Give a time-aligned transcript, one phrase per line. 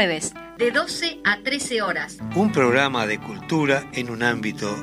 [0.00, 2.16] Jueves, de 12 a 13 horas.
[2.34, 4.74] Un programa de cultura en un ámbito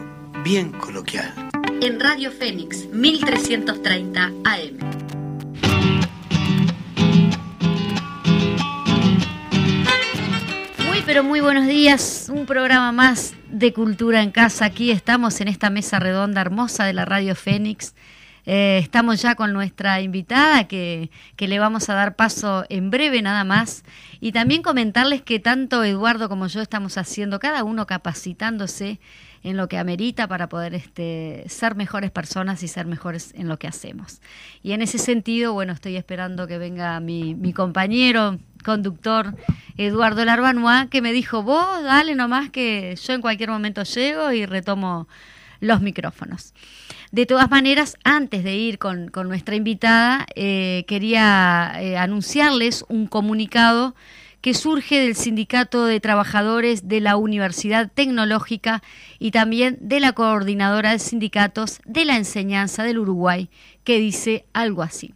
[0.43, 1.33] bien coloquial.
[1.81, 4.77] En Radio Fénix, 1330 AM.
[10.87, 14.65] Muy pero muy buenos días, un programa más de cultura en casa.
[14.65, 17.95] Aquí estamos en esta mesa redonda hermosa de la Radio Fénix.
[18.49, 23.21] Eh, estamos ya con nuestra invitada que, que, le vamos a dar paso en breve
[23.21, 23.83] nada más.
[24.21, 29.01] Y también comentarles que tanto Eduardo como yo estamos haciendo, cada uno capacitándose
[29.43, 33.59] en lo que amerita para poder este, ser mejores personas y ser mejores en lo
[33.59, 34.21] que hacemos.
[34.63, 39.35] Y en ese sentido, bueno, estoy esperando que venga mi, mi compañero, conductor
[39.75, 44.45] Eduardo Larbanois, que me dijo, vos dale nomás que yo en cualquier momento llego y
[44.45, 45.09] retomo
[45.59, 46.53] los micrófonos.
[47.11, 53.95] De todas maneras, antes de ir con, nuestra invitada, eh, quería eh, anunciarles un comunicado
[54.41, 58.83] que surge del Sindicato de Trabajadores de la Universidad Tecnológica
[59.19, 63.49] y también de la Coordinadora de Sindicatos de la Enseñanza del Uruguay,
[63.83, 65.13] que dice algo así.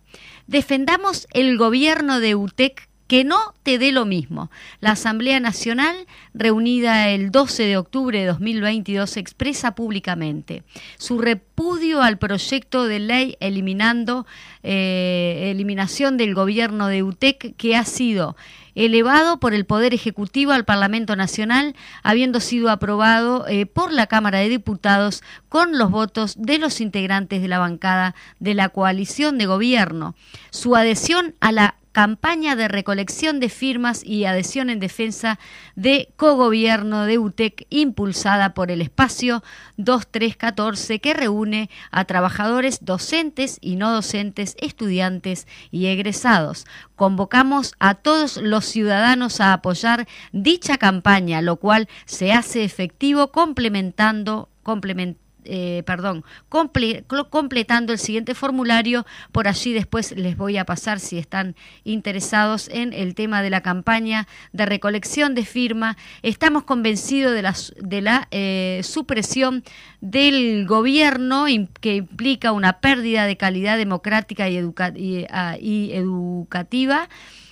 [0.47, 4.49] Defendamos el gobierno de UTEC que no te dé lo mismo.
[4.79, 10.63] La Asamblea Nacional, reunida el 12 de octubre de 2022, expresa públicamente
[10.97, 14.25] su repudio al proyecto de ley eliminando
[14.63, 18.37] eh, eliminación del gobierno de UTEC que ha sido
[18.75, 24.39] elevado por el Poder Ejecutivo al Parlamento Nacional, habiendo sido aprobado eh, por la Cámara
[24.39, 29.47] de Diputados con los votos de los integrantes de la bancada de la coalición de
[29.47, 30.15] gobierno.
[30.49, 35.39] Su adhesión a la campaña de recolección de firmas y adhesión en defensa
[35.75, 39.43] de cogobierno de UTEC impulsada por el espacio
[39.77, 46.65] 2314 que reúne a trabajadores docentes y no docentes, estudiantes y egresados.
[46.95, 54.49] Convocamos a todos los ciudadanos a apoyar dicha campaña, lo cual se hace efectivo complementando
[54.63, 59.05] complementando eh, perdón, completando el siguiente formulario.
[59.31, 63.61] Por allí después les voy a pasar si están interesados en el tema de la
[63.61, 65.97] campaña de recolección de firma.
[66.21, 69.63] Estamos convencidos de la, de la eh, supresión
[69.99, 71.45] del gobierno
[71.79, 77.09] que implica una pérdida de calidad democrática ah, y educativa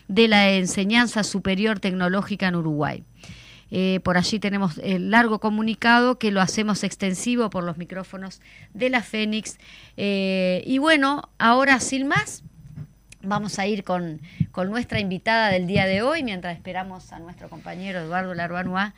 [0.08, 3.04] de la enseñanza superior tecnológica en Uruguay.
[3.72, 8.42] Eh, por allí tenemos el largo comunicado que lo hacemos extensivo por los micrófonos
[8.74, 9.58] de la Fénix.
[9.98, 12.44] Eh, y bueno, ahora sin más,
[13.22, 14.22] vamos a ir con,
[14.68, 18.94] nuestra invitada del día de hoy, mientras esperamos a nuestro compañero Eduardo Larbanois,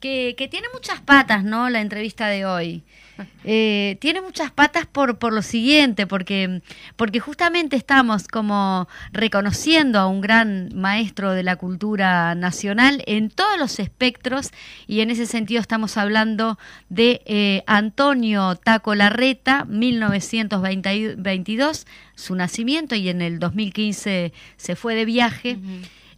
[0.00, 1.70] que, que tiene muchas patas, ¿no?
[1.70, 2.84] La entrevista de hoy.
[3.50, 6.60] Eh, tiene muchas patas por, por lo siguiente, porque,
[6.96, 13.58] porque justamente estamos como reconociendo a un gran maestro de la cultura nacional en todos
[13.58, 14.50] los espectros
[14.86, 16.58] y en ese sentido estamos hablando
[16.90, 25.06] de eh, Antonio Taco Larreta, 1922, su nacimiento y en el 2015 se fue de
[25.06, 25.58] viaje.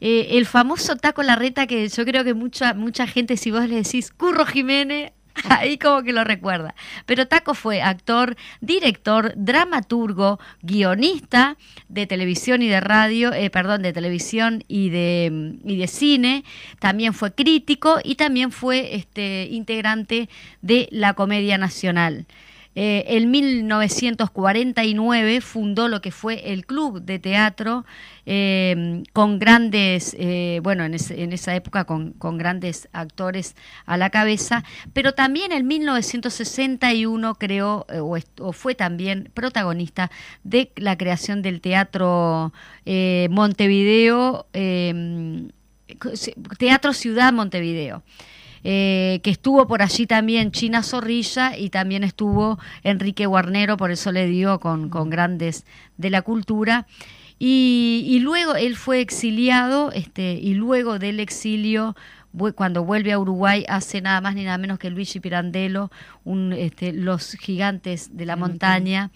[0.01, 3.77] Eh, el famoso Taco Larreta que yo creo que mucha, mucha gente, si vos le
[3.77, 5.13] decís Curro Jiménez,
[5.49, 6.75] Ahí como que lo recuerda.
[7.07, 11.57] Pero Taco fue actor, director, dramaturgo, guionista
[11.89, 16.45] de televisión y de radio, eh, perdón, de televisión y de, y de cine.
[16.79, 20.29] También fue crítico y también fue este, integrante
[20.63, 22.27] de la Comedia Nacional.
[22.77, 27.85] Eh, en 1949 fundó lo que fue el Club de Teatro
[28.27, 33.57] eh, con grandes, eh, bueno, en, esa época con, grandes actores
[33.87, 34.63] a la cabeza,
[34.93, 40.13] pero también en 1961 creó o, fue también protagonista
[40.45, 42.53] de la creación del Teatro
[43.31, 44.47] Montevideo,
[46.57, 48.05] Teatro Ciudad Montevideo.
[48.63, 54.13] Eh, que estuvo por allí también China Zorrilla y también estuvo Enrique Guarnero, por eso
[54.13, 55.65] le dio con, grandes
[55.97, 56.87] de la cultura.
[57.39, 61.97] Y, luego él fue exiliado, este, y luego del exilio
[62.55, 65.91] cuando vuelve a Uruguay hace nada más ni nada menos que Luigi Pirandello,
[66.25, 69.11] un, este, Los Gigantes de la Montaña,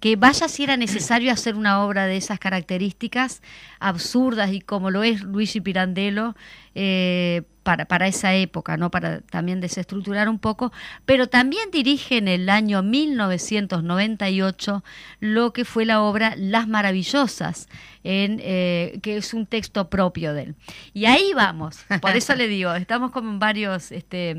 [0.00, 3.42] que vaya si era necesario hacer una obra de esas características
[3.80, 6.36] absurdas y como lo es Luigi Pirandello,
[6.74, 8.90] eh, para, para, esa época, ¿no?
[8.90, 10.72] para también desestructurar un poco,
[11.04, 14.82] pero también dirige en el año 1998
[15.20, 17.68] lo que fue la obra Las Maravillosas,
[18.04, 20.54] en, eh, que es un texto propio de él.
[20.94, 23.92] Y ahí vamos, por eso le digo, estamos con varios...
[23.92, 24.34] Este,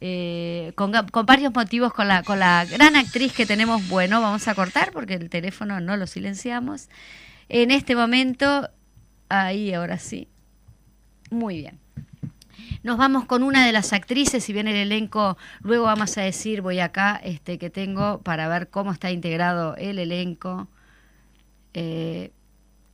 [0.00, 3.88] eh, con, con, varios motivos con la, con la gran actriz que tenemos.
[3.88, 6.88] Bueno, vamos a cortar porque el teléfono no lo silenciamos.
[7.48, 8.68] En este momento,
[9.28, 10.26] ahí ahora sí.
[11.30, 11.78] Muy bien.
[12.82, 16.62] Nos vamos con una de las actrices, si bien el elenco, luego vamos a decir,
[16.62, 20.68] voy acá, este que tengo para ver cómo está integrado el elenco.
[21.74, 22.32] Eh,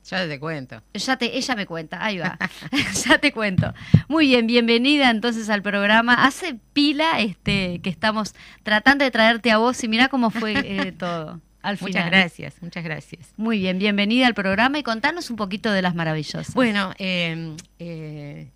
[0.07, 0.83] ya te cuento.
[0.93, 2.37] Ya te, ella me cuenta, ahí va.
[3.07, 3.73] ya te cuento.
[4.07, 6.25] Muy bien, bienvenida entonces al programa.
[6.25, 10.91] Hace pila este que estamos tratando de traerte a vos y mira cómo fue eh,
[10.97, 11.41] todo.
[11.63, 13.33] Al muchas gracias, muchas gracias.
[13.37, 16.53] Muy bien, bienvenida al programa y contanos un poquito de Las Maravillosas.
[16.53, 18.51] Bueno, eh, eh,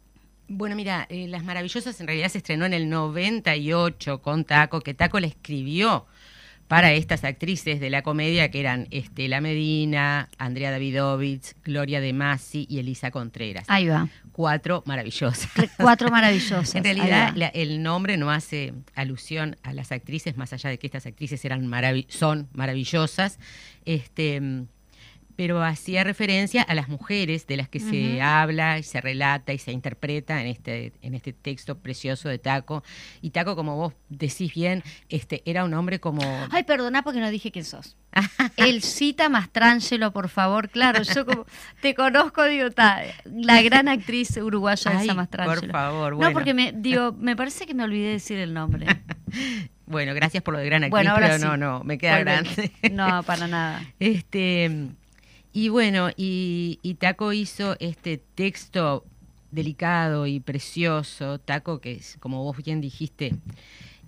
[0.49, 5.19] bueno, mira, Las Maravillosas en realidad se estrenó en el 98 con Taco, que Taco
[5.19, 6.07] le escribió
[6.67, 12.67] para estas actrices de la comedia que eran Estela Medina, Andrea Davidovich, Gloria De Masi
[12.69, 13.65] y Elisa Contreras.
[13.67, 14.07] Ahí va.
[14.31, 15.49] Cuatro maravillosas.
[15.77, 16.75] Cuatro maravillosas.
[16.75, 21.07] en realidad el nombre no hace alusión a las actrices, más allá de que estas
[21.07, 21.69] actrices eran
[22.07, 23.39] son maravillosas.
[23.85, 24.39] Este,
[25.39, 29.57] pero hacía referencia a las mujeres de las que se habla y se relata y
[29.57, 32.83] se interpreta en este, en este texto precioso de Taco.
[33.21, 36.21] Y Taco, como vos decís bien, este, era un hombre como...
[36.51, 37.95] Ay, perdona porque no dije quién sos.
[38.57, 40.67] El cita Mastrangelo, por favor.
[40.67, 41.45] Claro, yo como
[41.81, 42.67] te conozco, digo,
[43.23, 45.61] la gran actriz uruguaya Elsa Mastrangelo.
[45.61, 46.31] Por favor, bueno.
[46.31, 48.87] No, porque me, digo, me parece que me olvidé de decir el nombre.
[49.85, 52.73] bueno, gracias por lo de gran actriz, bueno, pero no, no, me queda grande.
[52.91, 53.81] No, para nada.
[54.01, 54.89] Este
[55.51, 59.03] y bueno, y, Taco hizo este texto
[59.51, 63.33] delicado y precioso, Taco, que es, como vos bien dijiste,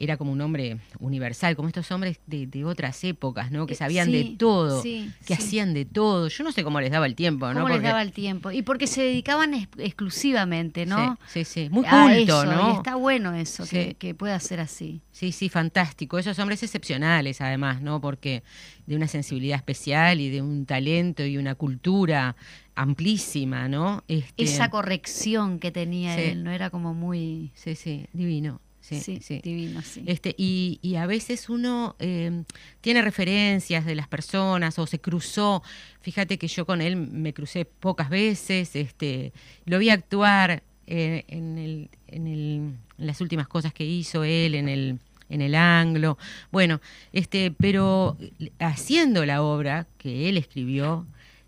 [0.01, 3.67] era como un hombre universal, como estos hombres de, otras épocas, ¿no?
[3.67, 6.27] Que eh, sabían de todo, que hacían de todo.
[6.27, 7.61] Yo no sé cómo les daba el tiempo, ¿no?
[7.61, 8.49] ¿Cómo les daba el tiempo?
[8.51, 11.19] Y porque se dedicaban exclusivamente, ¿no?
[11.27, 12.73] Sí, sí, Muy culto, ¿no?
[12.73, 15.01] Y está bueno eso, que, que pueda ser así.
[15.11, 16.17] Sí, sí, fantástico.
[16.17, 18.01] Esos hombres excepcionales, además, ¿no?
[18.01, 18.41] Porque
[18.87, 22.35] de una sensibilidad especial y de un talento y una cultura
[22.73, 24.03] amplísima, ¿no?
[24.07, 24.43] Este...
[24.43, 26.49] Esa corrección que tenía él, ¿no?
[26.49, 27.51] Era como muy...
[27.53, 28.61] Sí, sí, divino
[28.99, 30.03] sí, sí, divino, sí.
[30.05, 32.43] Este, y, y a veces uno em,
[32.81, 35.63] tiene referencias de las personas o se cruzó.
[36.01, 39.33] Fíjate que yo con él me crucé pocas veces, este,
[39.65, 44.55] lo vi actuar eh, en, el, en, el, en las últimas cosas que hizo él,
[44.55, 44.99] en el
[45.31, 46.17] en el anglo.
[46.51, 46.81] Bueno,
[47.13, 48.17] este, pero
[48.59, 51.07] haciendo la obra que él escribió,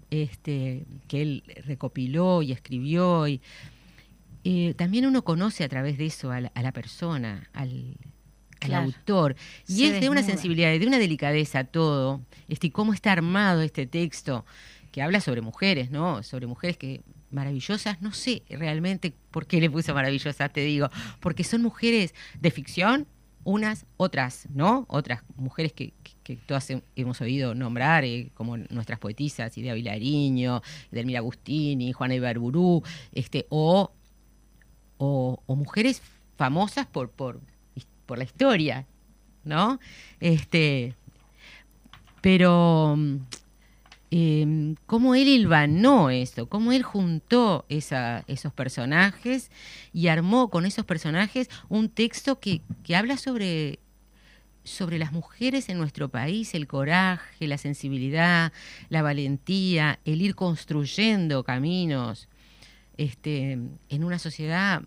[0.10, 3.42] este, que él recopiló y escribió y
[4.44, 7.98] eh, también uno conoce a través de eso a la, persona, al,
[8.74, 9.36] autor.
[9.68, 12.22] Y es de una sensibilidad, de una delicadeza todo.
[12.48, 14.46] Este, cómo está armado este texto
[14.92, 16.24] que habla sobre mujeres, ¿no?
[16.24, 21.44] Sobre mujeres que maravillosas, no sé realmente por qué le puso maravillosas, te digo, porque
[21.44, 23.08] son mujeres de ficción,
[23.44, 24.86] unas, otras, ¿no?
[24.88, 31.20] Otras mujeres que, que, todas hemos oído nombrar, eh, como nuestras poetisas, Idea Vilariño, Delmira
[31.20, 33.92] Agustini, Juana Ibarburú, este, o
[34.98, 36.02] o, mujeres
[36.38, 37.40] famosas por, por,
[38.06, 38.86] por, la historia,
[39.44, 39.80] ¿no?
[40.20, 40.96] Este,
[42.22, 42.98] pero
[44.12, 49.50] eh, cómo él hilvanó eso, cómo él juntó esa, esos personajes
[49.94, 53.80] y armó con esos personajes un texto que, que habla sobre
[54.64, 58.54] sobre las mujeres en nuestro país, el coraje, la sensibilidad,
[58.90, 62.30] la valentía, el ir construyendo caminos
[62.98, 64.84] este, en una sociedad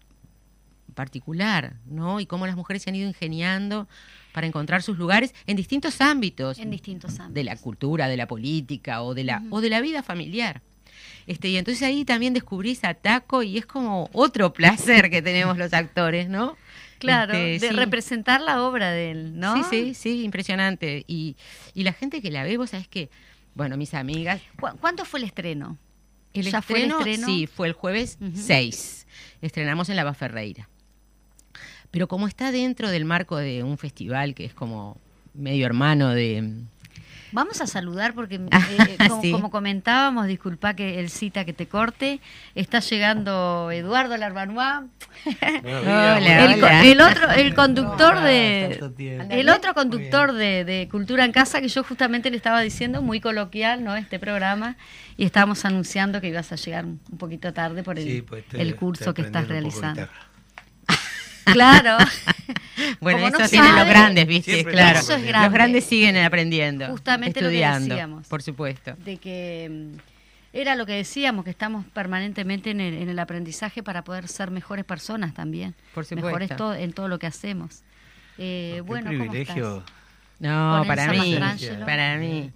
[0.95, 2.19] particular, ¿no?
[2.19, 3.87] Y cómo las mujeres se han ido ingeniando
[4.33, 6.59] para encontrar sus lugares en distintos ámbitos.
[6.59, 7.35] En distintos ámbitos.
[7.35, 10.63] De la cultura, de la política o de la, o de la vida familiar.
[11.27, 15.59] Este, y entonces ahí también descubrís a Taco y es como otro placer que tenemos
[15.59, 16.57] los actores, ¿no?
[16.99, 19.57] Claro, este, de representar la obra de él, ¿no?
[19.57, 21.05] Sí, sí, sí, impresionante.
[21.07, 21.37] Y,
[21.75, 23.11] y la gente que la ve, vos sabés que,
[23.55, 24.41] bueno, mis amigas...
[24.81, 25.77] ¿Cuánto fue el estreno?
[26.41, 27.27] El, ¿Ya estreno, fue el estreno?
[27.27, 29.07] Sí, fue el jueves 6.
[29.41, 30.69] Estrenamos en La Ferreira
[31.91, 34.99] pero como está dentro del marco de un festival que es como
[35.33, 36.63] medio hermano de...
[37.33, 42.21] Vamos a saludar porque, eh, eh, como, comentábamos, disculpa que el cita que te corte,
[42.55, 44.85] está llegando Eduardo Larbanois,
[45.43, 48.81] el, otro, el conductor de,
[49.31, 53.83] el otro conductor de, Cultura en Casa que yo justamente le estaba diciendo, muy coloquial,
[53.83, 53.97] ¿no?
[53.97, 54.77] Este programa.
[55.17, 59.15] Y estábamos anunciando que ibas a llegar un poquito tarde por el, pues el curso
[59.15, 60.09] que estás realizando.
[61.45, 61.97] Claro.
[63.01, 64.65] bueno, eso tienen los grandes, ¿viste?
[64.65, 65.01] claro.
[65.01, 66.87] Los grandes siguen aprendiendo.
[66.89, 68.27] Justamente estudiando, lo que decíamos.
[68.29, 68.95] Por supuesto.
[69.05, 69.99] De que mm,
[70.53, 75.35] era lo que decíamos, que estamos permanentemente en el, aprendizaje para poder ser mejores personas
[75.35, 75.75] también.
[75.95, 76.27] Por supuesto.
[76.27, 76.51] Mejores
[76.83, 77.83] en todo lo que hacemos.
[78.39, 79.83] Eh, bueno, privilegio.
[80.39, 81.39] No, para mí,
[81.85, 82.53] para mí.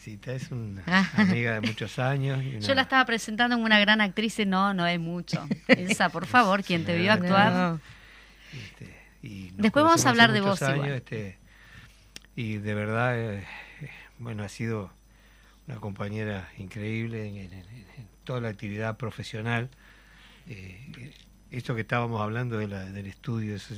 [0.00, 0.82] Cita es una
[1.16, 2.42] amiga de muchos años.
[2.60, 5.46] Yo la estaba presentando en una gran actriz y no, no es mucho.
[5.68, 7.78] Elsa, por favor, quien te vio actuar.
[8.52, 8.89] Este,
[9.22, 10.60] Después vamos a hablar de vos.
[10.62, 11.38] Este,
[12.36, 13.46] y de verdad, eh,
[14.18, 14.90] bueno, ha sido
[15.66, 17.50] una compañera increíble en,
[18.24, 19.68] toda la actividad profesional.
[20.48, 21.12] Eh,
[21.50, 23.70] esto que estábamos hablando de la, del estudio, es,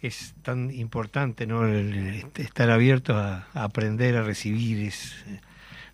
[0.00, 1.66] es tan importante, ¿no?
[1.66, 5.14] estar abierto a, aprender, a recibir, es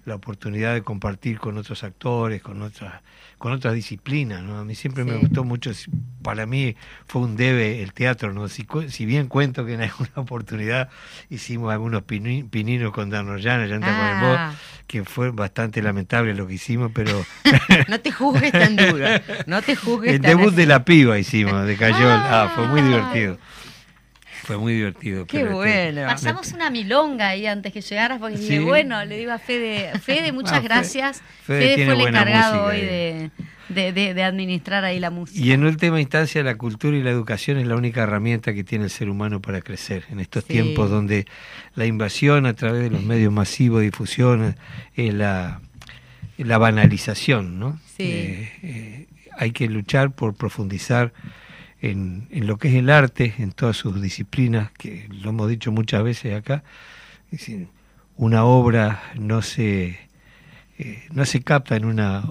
[0.09, 2.95] la oportunidad de compartir con otros actores, con otras,
[3.39, 4.59] con otras disciplinas, ¿no?
[4.59, 5.71] A mí siempre me gustó mucho,
[6.23, 6.75] para mí
[7.07, 8.49] fue un debe el teatro, ¿no?
[8.49, 8.67] Si,
[9.07, 10.89] bien cuento que en alguna oportunidad
[11.31, 14.55] hicimos algunos pini- pininos con Darnoyana, Llanta con el Ah.
[14.89, 17.25] que fue bastante lamentable lo que hicimos, pero
[17.89, 19.07] No te juzgues tan duro.
[19.47, 20.57] No te juzgues el tan debut así.
[20.57, 22.53] de la piba hicimos, de Cayol, ah, Ah.
[22.55, 23.39] fue muy divertido.
[24.49, 25.27] Fue muy divertido.
[25.27, 26.09] Qué pero, este, bueno.
[26.09, 28.65] Pasamos una milonga ahí antes que llegaras, porque dije, Sí.
[28.65, 31.23] bueno, le digo a Fede, Fede, muchas Ah, gracias.
[31.45, 33.31] Fede fue el encargado hoy eh.
[33.69, 35.39] de, de, de- de administrar ahí la música.
[35.39, 38.85] Y en última instancia, la cultura y la educación es la única herramienta que tiene
[38.85, 40.05] el ser humano para crecer.
[40.11, 40.55] En estos Sí.
[40.55, 41.27] tiempos donde
[41.75, 44.57] la invasión a través de los medios masivos de difusión
[44.97, 45.61] es la,
[46.39, 47.79] la banalización, ¿no?
[47.99, 48.05] Sí.
[48.05, 51.13] Eh, eh, hay que luchar por profundizar
[51.81, 56.03] en, lo que es el arte, en todas sus disciplinas, que lo hemos dicho muchas
[56.03, 56.63] veces acá.
[58.17, 60.09] Una obra no se
[60.79, 62.23] eh, no se capta en una,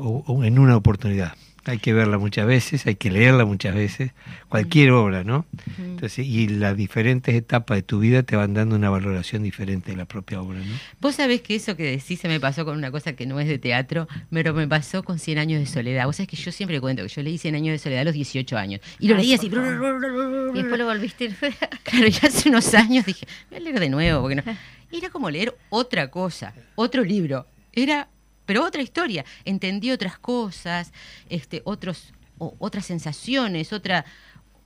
[0.44, 1.34] en una oportunidad.
[1.68, 4.12] Hay que verla muchas veces, hay que leerla muchas veces,
[4.50, 5.46] cualquier obra, ¿no?
[5.78, 9.98] Entonces, y las diferentes etapas de tu vida te van dando una valoración diferente de
[9.98, 10.76] la propia obra, ¿no?
[11.00, 13.48] Vos sabés que eso que decís se me pasó con una cosa que no es
[13.48, 16.06] de teatro, pero me pasó con 100 años de soledad.
[16.06, 18.14] Vos sabés que yo siempre cuento que yo leí 100 años de soledad a los
[18.14, 18.82] 18 años.
[19.00, 19.48] Y lo leí así.
[19.48, 21.34] Y después lo volviste.
[21.84, 24.44] Claro, ya hace unos años dije, voy a leer de nuevo, porque no.
[24.92, 27.46] Era como leer otra cosa, otro libro.
[27.74, 28.08] Era,
[28.48, 29.24] pero otra historia.
[29.46, 30.92] Entendí otras cosas,
[31.30, 34.06] este, otros, o- otras sensaciones, otra,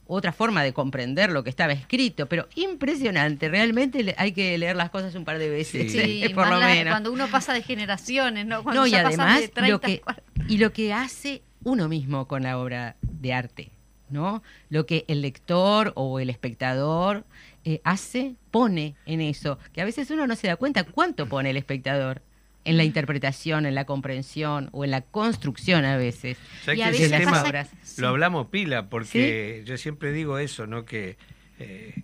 [0.08, 2.28] otra forma de comprender lo que estaba escrito.
[2.28, 6.24] Pero impresionante, realmente hay que leer las cosas un par de veces, Sí.
[6.36, 6.92] por lo la- menos.
[6.94, 8.64] Cuando uno pasa de generaciones, ¿no?
[8.64, 10.46] Cuando No, y además de 30, lo que 40.
[10.48, 13.72] y lo que hace uno mismo con la obra de arte,
[14.10, 14.44] ¿no?
[14.70, 17.24] Lo que el lector o el espectador
[17.64, 21.52] eh, hace, pone en eso, que a veces uno no se da cuenta cuánto pone
[21.52, 22.22] el espectador
[22.64, 26.38] en la interpretación, en la comprensión o en la construcción a veces.
[26.64, 27.70] ¿Sabes Y que a veces obras.
[27.84, 28.02] Sí.
[28.02, 30.86] lo hablamos pila, porque yo siempre digo eso, ¿no?
[30.86, 31.18] Que
[31.60, 32.04] eh,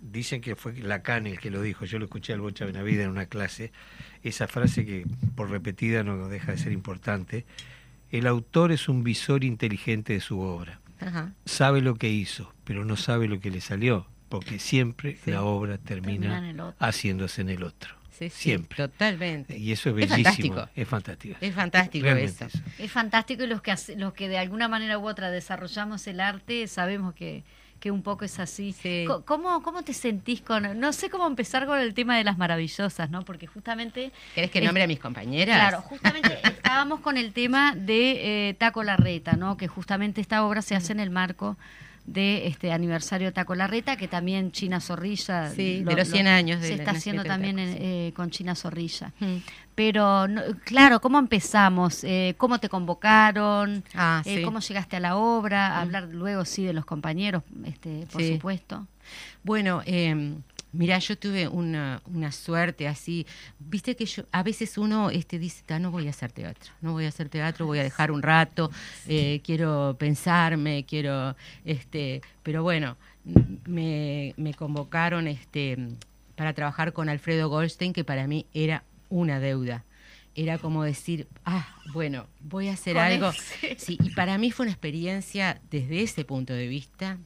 [0.00, 3.10] dicen que fue Lacan el que lo dijo, yo lo escuché al Bocha Benavida en
[3.10, 3.72] una clase,
[4.22, 7.44] esa frase que por repetida no deja de ser importante,
[8.10, 11.34] el autor es un visor inteligente de su obra, Ajá.
[11.44, 15.30] sabe lo que hizo, pero no sabe lo que le salió, porque siempre Sí.
[15.32, 17.97] la obra Termina en haciéndose en el otro.
[18.18, 18.76] Sí, sí, Siempre.
[18.76, 19.56] Totalmente.
[19.56, 20.68] Y eso es Es bellísimo, fantástico.
[20.74, 21.36] es fantástico.
[21.40, 22.46] Es fantástico eso.
[22.78, 26.66] Es fantástico y los que, los que de alguna manera u otra desarrollamos el arte
[26.66, 27.44] sabemos que,
[27.80, 28.72] que un poco es así.
[28.72, 29.04] Sí.
[29.24, 30.80] ¿Cómo, ¿Cómo te sentís con.?
[30.80, 33.22] No sé cómo empezar con el tema de las maravillosas, ¿no?
[33.24, 34.10] Porque justamente.
[34.34, 35.56] ¿Querés que es- nombre a mis compañeras?
[35.56, 39.56] Claro, justamente estábamos con el tema de eh, Taco Larreta, ¿no?
[39.56, 41.56] Que justamente esta obra se hace en el marco
[42.08, 46.68] de este aniversario Taco Larreta, que también China Zorrilla Sí, de los 100 años de
[46.68, 49.12] se está haciendo también Taco, en- eh, con China Zorrilla.
[49.20, 49.36] Mm.
[49.74, 52.02] Pero, no- claro, ¿cómo empezamos?
[52.04, 53.84] Eh, ¿Cómo te convocaron?
[53.94, 54.42] Ah, Eh.
[54.42, 55.80] ¿Cómo llegaste a la obra?
[55.80, 58.34] Hablar luego, sí, de los compañeros, este, por Sí.
[58.34, 58.86] supuesto.
[59.44, 60.34] Bueno, eh,
[60.72, 63.26] mira, yo tuve una, una suerte así.
[63.58, 66.92] Viste que yo, a veces uno este, dice, "Ta, no voy a hacer teatro, no
[66.92, 68.70] voy a hacer teatro, voy a dejar un rato,
[69.06, 72.96] eh, quiero pensarme, quiero, este, pero bueno,
[73.66, 75.76] me, me convocaron este,
[76.36, 79.84] para trabajar con Alfredo Goldstein, que para mí era una deuda.
[80.34, 83.32] Era como decir, ah, bueno, voy a hacer algo.
[83.76, 87.18] Sí, y para mí fue una experiencia desde ese punto de vista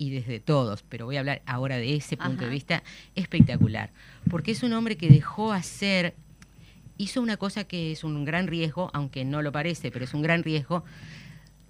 [0.00, 2.46] y desde todos, pero voy a hablar ahora de ese punto Ajá.
[2.46, 2.82] de vista
[3.14, 3.90] espectacular,
[4.30, 6.14] porque es un hombre que dejó hacer,
[6.96, 10.22] hizo una cosa que es un gran riesgo, aunque no lo parece, pero es un
[10.22, 10.84] gran riesgo,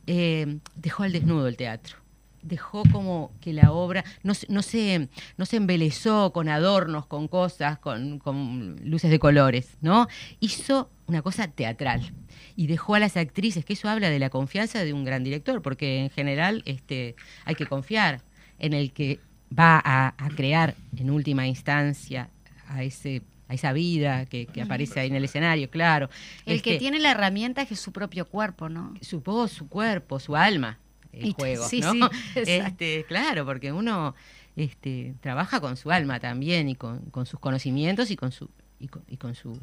[0.07, 1.97] eh, dejó al desnudo el teatro.
[2.43, 7.29] Dejó como que la obra no, se- no, se, no se embelezó con adornos, con
[7.29, 10.09] cosas, con, con luces de colores, ¿no?
[10.41, 12.13] Hizo una cosa teatral
[12.57, 15.61] y dejó a las actrices, que eso habla de la confianza de un gran director,
[15.63, 18.23] porque en general este, hay que confiar
[18.59, 19.19] en el que
[19.59, 22.31] va a, a crear en última instancia
[22.69, 26.09] a ese a esa vida que, que aparece ahí en el escenario, claro.
[26.47, 28.95] El que Este, tiene la herramienta es su propio cuerpo, ¿no?
[29.01, 30.79] su voz, su cuerpo, su alma,
[31.13, 31.93] el Y- juego, sí, ¿no?
[31.93, 32.01] sí,
[32.35, 34.15] este, claro, porque uno
[34.57, 38.89] este, trabaja con su alma también y con, con sus conocimientos y con su y
[38.89, 39.59] con, y con su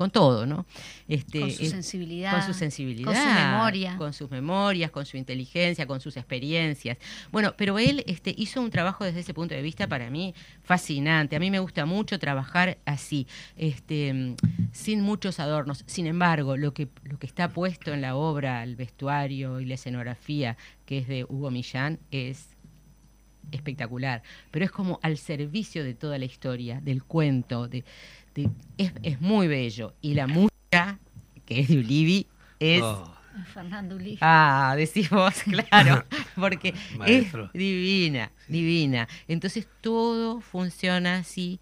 [0.00, 0.64] con todo, ¿no?
[1.08, 3.96] Este, Con su sensibilidad, con su sensibilidad, con su memoria.
[3.98, 6.96] con sus memorias, con su inteligencia, con sus experiencias.
[7.30, 11.36] Bueno, pero él este, hizo un trabajo desde ese punto de vista para mí fascinante.
[11.36, 13.26] A mí me gusta mucho trabajar así,
[13.58, 14.36] este,
[14.72, 15.84] sin muchos adornos.
[15.86, 19.74] Sin embargo, lo que, lo que está puesto en la obra, el vestuario y la
[19.74, 22.56] escenografía, que es de Hugo Millán, es
[23.52, 27.84] espectacular, pero es como al servicio de toda la historia, del cuento, de,
[28.78, 29.94] es, es muy bello.
[30.00, 30.98] Y la música,
[31.46, 32.26] que es de Ulivi,
[32.58, 32.82] es...
[32.82, 33.06] Oh,
[33.54, 34.18] Fernando Uli.
[34.20, 35.34] Ah, decís vos,
[35.70, 37.44] claro, porque Maestro.
[37.46, 38.52] es divina, Sí.
[38.52, 39.08] divina.
[39.28, 41.58] Entonces todo funciona así,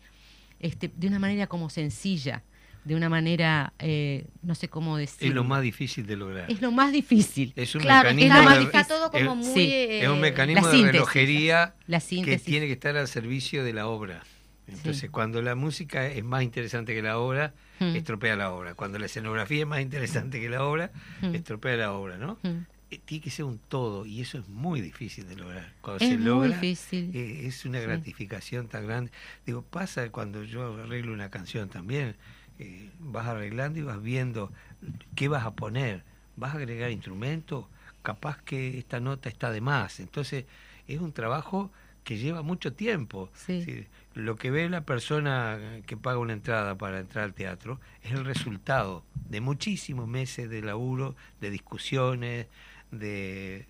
[0.60, 2.42] este, de una manera como sencilla,
[2.84, 5.28] de una manera, eh, no sé cómo decir.
[5.28, 6.50] es lo más difícil de lograr.
[6.50, 7.52] Es lo más difícil.
[7.54, 8.80] Es un Claro, mecanismo es lo más de- difícil.
[8.80, 9.54] está todo como es- muy...
[9.54, 10.92] sí, eh, es un mecanismo la de síntesis.
[10.94, 12.42] relojería La que síntesis.
[12.44, 14.22] tiene que estar al servicio de la obra.
[14.68, 15.08] Entonces, Sí.
[15.08, 17.96] cuando la música es más interesante que la obra, Mm.
[17.96, 18.74] estropea la obra.
[18.74, 20.90] Cuando la escenografía es más interesante que la obra,
[21.22, 21.34] Mm.
[21.34, 22.38] estropea la obra, ¿no?
[22.42, 22.64] Mm.
[22.90, 25.74] Eh, Tiene que ser un todo y eso es muy difícil de lograr.
[25.82, 27.10] Cuando Es se muy logra, difícil.
[27.14, 27.84] eh, es una Sí.
[27.86, 29.10] gratificación tan grande.
[29.44, 32.16] Digo, pasa cuando yo arreglo una canción también.
[32.60, 34.50] eh, vas arreglando y vas viendo
[35.14, 36.02] qué vas a poner.
[36.34, 37.66] Vas a agregar instrumentos,
[38.02, 40.00] capaz que esta nota está de más.
[40.00, 40.44] Entonces,
[40.88, 41.70] es un trabajo
[42.02, 43.30] que lleva mucho tiempo.
[43.34, 43.86] Sí.
[44.18, 48.24] Lo que ve la persona que paga una entrada para entrar al teatro es el
[48.24, 52.48] resultado de muchísimos meses de laburo, de discusiones,
[52.90, 53.66] de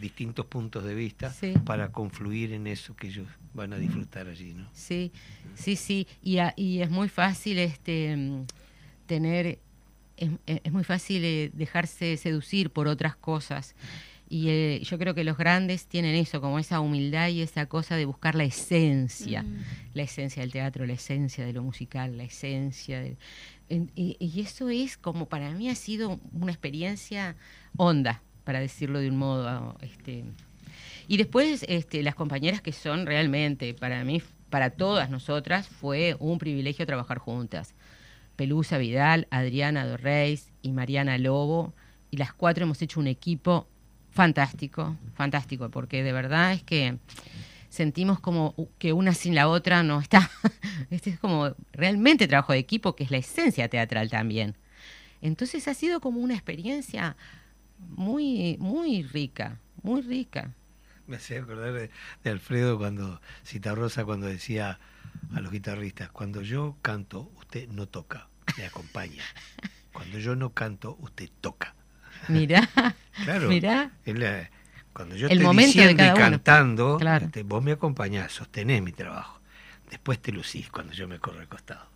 [0.00, 1.52] distintos puntos de vista Sí.
[1.66, 4.66] para confluir en eso que ellos van a disfrutar allí, ¿no?
[4.72, 5.12] Sí,
[5.54, 6.06] sí, sí.
[6.22, 8.16] Y, a- y es muy fácil este
[9.06, 9.58] tener,
[10.16, 13.74] es, es muy fácil eh, dejarse seducir por otras cosas.
[14.32, 17.96] Y eh, yo creo que los grandes tienen eso, como esa humildad y esa cosa
[17.96, 19.56] de buscar la esencia, Mm.
[19.94, 23.16] la esencia del teatro, la esencia de lo musical, la esencia de...
[23.68, 27.34] en- y, y eso es como para mí ha sido una experiencia
[27.76, 30.24] honda, para decirlo de un modo este,
[31.08, 36.38] y después este, las compañeras que son realmente, para mí, para todas nosotras, fue un
[36.38, 37.74] privilegio trabajar juntas.
[38.36, 41.74] Pelusa Vidal, Adriana Dorreis y Mariana Lobo.
[42.12, 43.66] Y las cuatro hemos hecho un equipo
[44.10, 46.98] fantástico, fantástico, porque de verdad es que
[47.68, 50.30] sentimos como que una sin la otra no está.
[50.90, 54.56] Este es como realmente trabajo de equipo, que es la esencia teatral también.
[55.22, 57.16] Entonces ha sido como una experiencia
[57.78, 60.54] muy, muy rica, muy rica.
[61.06, 61.90] Me hace acordar de,
[62.24, 64.78] de Alfredo cuando, Citarrosa, cuando decía
[65.34, 69.22] a los guitarristas, cuando yo canto, usted no toca, me acompaña.
[69.92, 71.74] Cuando yo no canto, usted toca.
[72.28, 72.68] Mirá,
[73.24, 73.48] Claro.
[73.48, 73.90] mirá.
[74.04, 74.50] La-
[74.92, 76.20] cuando yo El estoy momento de diciendo y cada uno.
[76.30, 77.26] cantando, Claro.
[77.26, 79.40] este, vos me acompañás, sostenés mi trabajo.
[79.90, 81.86] Después te lucís cuando yo me corro al costado.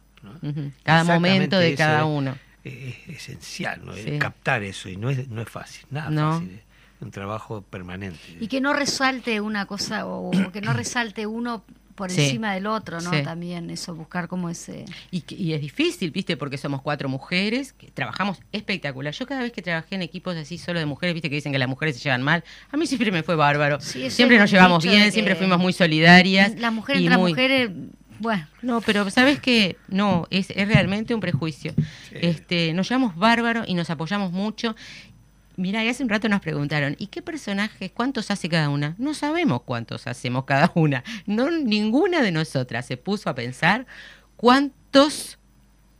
[0.82, 2.38] Cada momento de cada es- uno.
[2.62, 2.72] Es,
[3.08, 3.92] es esencial, ¿no?
[3.94, 4.18] Sí.
[4.18, 6.32] captar eso y no es, no es fácil, nada No.
[6.34, 6.62] fácil.
[6.96, 8.18] Es un trabajo permanente.
[8.40, 11.62] Y que no resalte una cosa o, o que no resalte uno
[11.94, 12.22] por Sí.
[12.24, 13.10] encima del otro, ¿no?
[13.10, 13.22] Sí.
[13.22, 14.84] También eso, buscar como ese...
[15.10, 16.36] Y, que- y es difícil, ¿viste?
[16.36, 19.12] Porque somos cuatro mujeres, que trabajamos espectacular.
[19.14, 21.28] Yo cada vez que trabajé en equipos así solo de mujeres, ¿viste?
[21.30, 22.42] Que dicen que las mujeres se llevan mal.
[22.70, 23.80] A mí siempre me fue bárbaro.
[23.80, 26.56] Sí, eso siempre nos llevamos bien, siempre fuimos muy solidarias.
[26.58, 27.70] La mujer y entre muy- mujeres,
[28.20, 31.74] bueno, No, pero sabes que no, es, es realmente un prejuicio.
[32.08, 32.16] Sí.
[32.20, 34.74] Este, nos llevamos bárbaro y nos apoyamos mucho.
[35.56, 38.96] Mira, hace un rato nos preguntaron, ¿y qué personajes, cuántos hace cada una?
[38.98, 41.04] No sabemos cuántos hacemos cada una.
[41.26, 43.86] No, ninguna de nosotras se puso a pensar
[44.36, 45.38] cuántos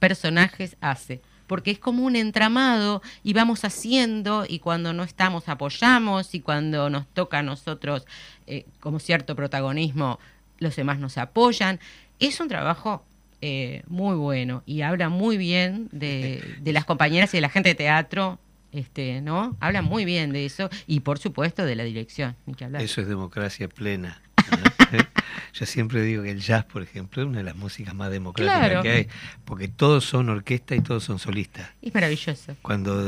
[0.01, 1.21] personajes hace.
[1.47, 6.89] Porque es como un entramado y vamos haciendo y cuando no estamos apoyamos y cuando
[6.91, 8.07] nos toca a nosotros
[8.47, 10.19] eh, como cierto protagonismo,
[10.59, 11.81] los demás nos apoyan.
[12.19, 13.05] Es un trabajo
[13.41, 17.69] eh, muy bueno y habla muy bien de, de las compañeras y de la gente
[17.71, 18.39] de teatro,
[18.75, 19.57] este, ¿no?
[19.61, 22.83] Habla muy bien de eso y por supuesto de la dirección, ni que hablar.
[22.83, 24.21] Eso es democracia plena.
[24.37, 24.99] ¿no?
[25.55, 28.59] Yo siempre digo que el jazz, por ejemplo, es una de las músicas más democráticas
[28.59, 28.83] Claro.
[28.83, 29.09] que hay,
[29.45, 31.71] porque todos son orquesta y todos son solistas.
[31.81, 32.57] Es maravilloso.
[32.63, 32.99] Cuando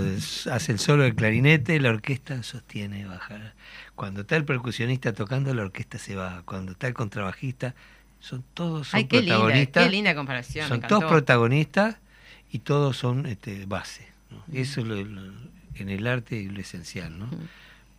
[0.51, 3.55] hace el solo del clarinete, la orquesta sostiene, baja.
[3.97, 6.43] Cuando está el percusionista tocando, la orquesta se va.
[6.45, 7.75] Cuando está el contrabajista,
[8.21, 9.85] son todos son Ay, qué linda, protagonistas.
[9.85, 10.69] qué linda comparación.
[10.69, 11.97] son todos protagonistas
[12.51, 14.07] y todos son este, base.
[14.31, 14.43] ¿no?
[14.59, 15.33] Eso es lo- lo-
[15.79, 17.29] en el arte es lo esencial, ¿no?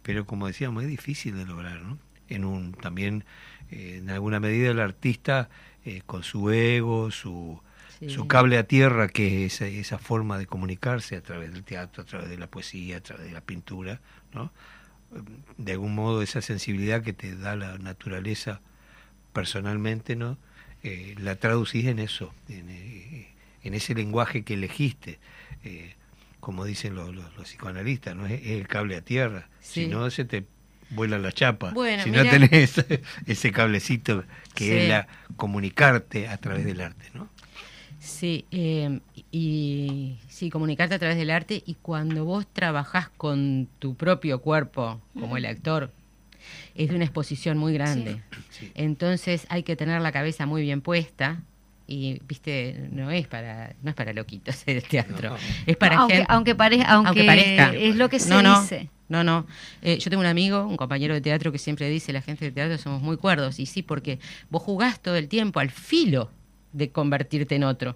[0.04, 1.98] Pero como decíamos, es difícil de lograr, ¿no?
[2.30, 3.24] En un, también,
[3.72, 5.50] eh, en alguna medida, el artista,
[5.86, 7.60] eh, con su ego, su,
[8.00, 8.10] Sí.
[8.12, 12.04] su cable a tierra, que es esa, esa forma de comunicarse a través del teatro,
[12.04, 14.00] a través de la poesía, a través de la pintura,
[14.34, 14.52] ¿no?
[15.58, 18.62] De algún modo esa sensibilidad que te da la naturaleza
[19.34, 20.38] personalmente, ¿no?
[20.84, 22.70] Eh, la traducís en eso, en,
[23.64, 25.18] en ese lenguaje que elegiste.
[26.48, 28.26] Como dicen los, los- los psicoanalistas, ¿no?
[28.26, 29.50] Es, es el cable a tierra.
[29.60, 29.84] Sí.
[29.84, 30.46] Si no, se te
[30.92, 31.72] vuela la chapa.
[31.72, 32.24] Bueno, si mirá.
[32.24, 32.86] no tenés
[33.28, 34.24] ese cablecito
[34.56, 34.72] que Sí.
[34.72, 37.28] es la comunicarte a través del arte, ¿no?
[38.00, 43.96] Sí, eh, y sí, comunicarte a través del arte y cuando vos trabajás con tu
[43.96, 45.92] propio cuerpo, como el actor,
[46.76, 48.22] es de una exposición muy grande.
[48.52, 48.72] Sí.
[48.74, 51.42] Entonces hay que tener la cabeza muy bien puesta
[51.88, 55.38] y viste no es para no es para loquitos el teatro No.
[55.66, 57.74] es para aunque, gente aunque, pare- aunque aunque parezca.
[57.74, 58.90] es lo que se no, no, dice.
[59.10, 59.48] No, no.
[59.82, 62.52] Eh, yo tengo un amigo, un compañero de teatro que siempre dice, la gente de
[62.52, 63.58] teatro somos muy cuerdos.
[63.58, 64.20] Y sí, porque
[64.50, 66.30] vos jugás todo el tiempo al filo
[66.74, 67.96] de convertirte en otro.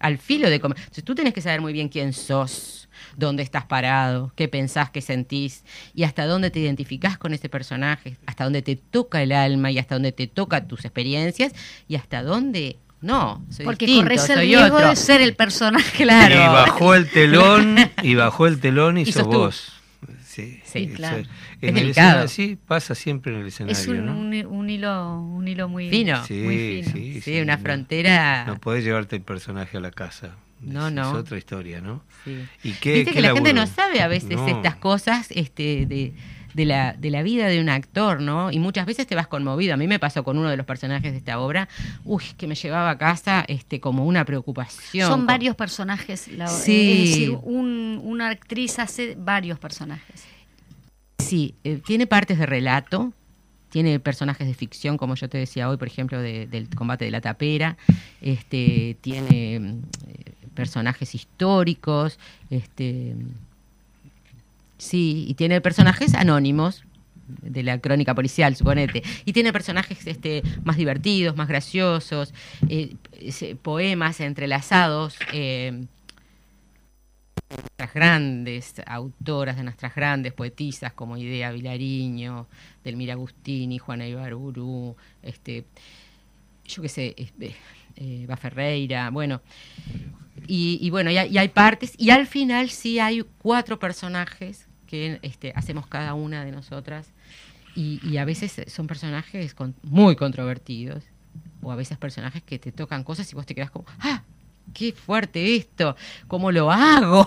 [0.00, 0.58] Al filo de...
[0.58, 4.90] com- Entonces tú tenés que saber muy bien quién sos, dónde estás parado, qué pensás,
[4.90, 9.30] qué sentís, y hasta dónde te identificás con ese personaje, hasta dónde te toca el
[9.30, 11.52] alma y hasta dónde te toca tus experiencias
[11.86, 12.78] y hasta dónde...
[13.00, 14.88] No, soy Porque distinto, corres el soy riesgo otro.
[14.90, 16.02] de ser el personaje.
[16.04, 16.34] Claro.
[16.34, 19.72] Y bajó el telón, y bajó el telón y, Y sos vos.
[20.24, 21.16] Sí, Sí, eso claro.
[21.18, 21.26] es.
[21.26, 21.30] Es
[21.62, 22.24] En el delicado.
[22.24, 24.12] escenario, sí, pasa siempre en el escenario, Es un, ¿no?
[24.16, 26.24] un, un hilo, un hilo muy Fino.
[26.24, 26.92] Sí, muy fino.
[26.92, 28.44] sí, Sí, una no- frontera...
[28.46, 30.36] No podés llevarte el personaje a la casa.
[30.60, 31.10] No, Es- no.
[31.10, 32.04] Es otra historia, ¿no?
[32.24, 32.44] Sí.
[32.62, 34.46] ¿Y qué, Viste qué que la gente no sabe a veces No.
[34.46, 36.12] estas cosas este, de,
[36.54, 38.50] de la, de la vida de un actor, ¿no?
[38.50, 39.74] Y muchas veces te vas conmovido.
[39.74, 41.68] A mí me pasó con uno de los personajes de esta obra,
[42.04, 45.08] uy, que me llevaba a casa este, como una preocupación.
[45.08, 46.28] Son varios personajes.
[46.28, 46.92] la- Sí.
[47.02, 50.24] Es decir, un- una actriz hace varios personajes.
[51.18, 53.12] Sí, eh, tiene partes de relato,
[53.70, 57.10] tiene personajes de ficción, como yo te decía hoy, por ejemplo, de- del combate de
[57.10, 57.76] la tapera,
[58.22, 62.18] este, tiene mm, eh, personajes históricos,
[62.50, 63.14] este,
[64.78, 66.84] sí, y tiene personajes anónimos
[67.28, 72.32] de la crónica policial, suponete, y tiene personajes este, más divertidos, más graciosos,
[72.68, 72.96] eh,
[73.62, 75.16] poemas entrelazados.
[75.32, 75.84] eh,
[77.50, 82.46] nuestras grandes autoras, de nuestras grandes poetisas como Idea Vilariño,
[82.84, 85.64] Delmira Agustini, Juana Ibaruru, este,
[86.66, 87.56] yo qué sé, este,
[87.96, 89.40] eh, Eva Ferreira, bueno.
[90.46, 94.67] Y, y bueno, y hay, y hay partes, y al final sí hay cuatro personajes
[94.88, 97.06] que este, hacemos cada una de nosotras,
[97.76, 101.04] y, y a veces son personajes con- muy controvertidos,
[101.62, 104.22] o a veces personajes que te tocan cosas y vos te quedas como, ¡ah!
[104.74, 105.96] qué fuerte esto,
[106.26, 107.26] ¿cómo lo hago?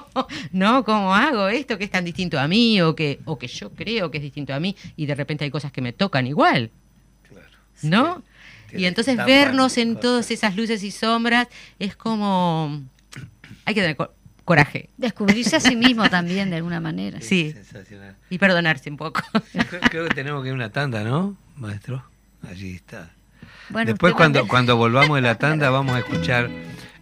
[0.52, 0.84] ¿No?
[0.84, 4.10] ¿Cómo hago esto que es tan distinto a mí o que, o que yo creo
[4.10, 6.70] que es distinto a mí y de repente hay cosas que me tocan igual?
[7.28, 7.48] Claro.
[7.82, 8.22] ¿No?
[8.72, 12.82] Y entonces vernos en todas esas luces y sombras es como...
[13.64, 13.96] Hay que tener
[14.44, 17.20] coraje Descubrirse a sí mismo también, de alguna manera.
[17.20, 17.52] Sí.
[17.52, 18.16] Sensacional.
[18.30, 19.20] y perdonarse un poco.
[19.52, 22.04] Creo, creo que tenemos que ir a una tanda, ¿no, maestro?
[22.48, 23.10] Allí está.
[23.70, 26.50] Bueno, Después cuando, cuando volvamos de la tanda vamos a escuchar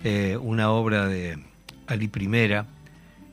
[0.04, 1.38] eh, una obra de
[1.86, 2.66] Ali Primera,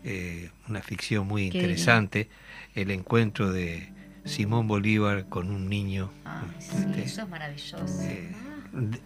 [0.04, 2.30] eh, una ficción muy Qué interesante,
[2.76, 3.90] el encuentro de
[4.26, 6.12] Simón Bolívar con un niño.
[6.26, 8.02] Ay, sí, Este, eso es maravilloso.
[8.02, 8.32] eh,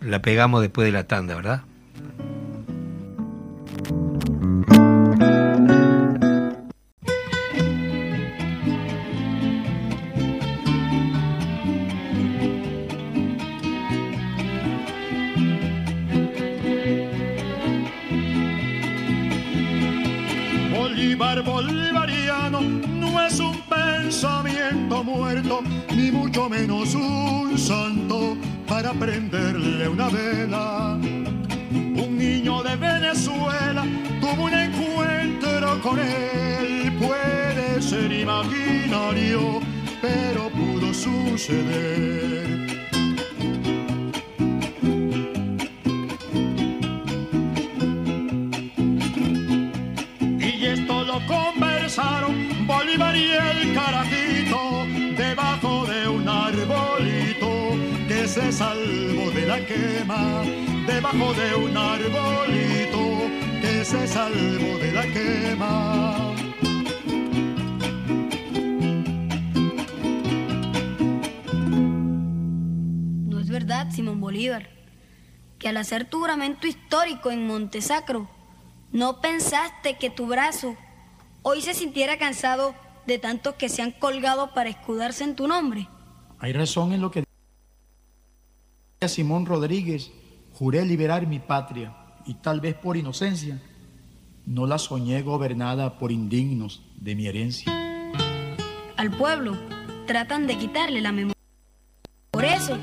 [0.01, 1.63] la pegamos después de la tanda, ¿verdad?
[21.41, 25.61] Bolivariano no es un pensamiento muerto,
[25.95, 30.97] ni mucho menos un santo para prenderle una vela.
[31.71, 33.83] Un niño de Venezuela
[34.19, 39.61] tuvo un encuentro con él, puede ser imaginario,
[40.01, 42.70] pero pudo suceder.
[51.97, 54.85] Bolívar y el carajito
[55.17, 57.75] debajo de un arbolito
[58.07, 60.41] que se salvó de la quema.
[60.87, 66.33] Debajo de un arbolito que se salvó de la quema.
[73.27, 74.69] No es verdad, Simón Bolívar,
[75.59, 78.29] que al hacer tu juramento histórico en Montesacro,
[78.93, 80.77] no pensaste que tu brazo
[81.43, 82.75] hoy se sintiera cansado
[83.07, 85.87] de tantos que se han colgado para escudarse en tu nombre.
[86.39, 87.23] Hay razón en lo que
[88.99, 90.11] dice Simón Rodríguez,
[90.53, 93.59] juré liberar mi patria y tal vez por inocencia
[94.45, 97.71] no la soñé gobernada por indignos de mi herencia.
[98.97, 99.57] Al pueblo
[100.05, 101.35] tratan de quitarle la memoria.
[102.31, 102.77] Por eso,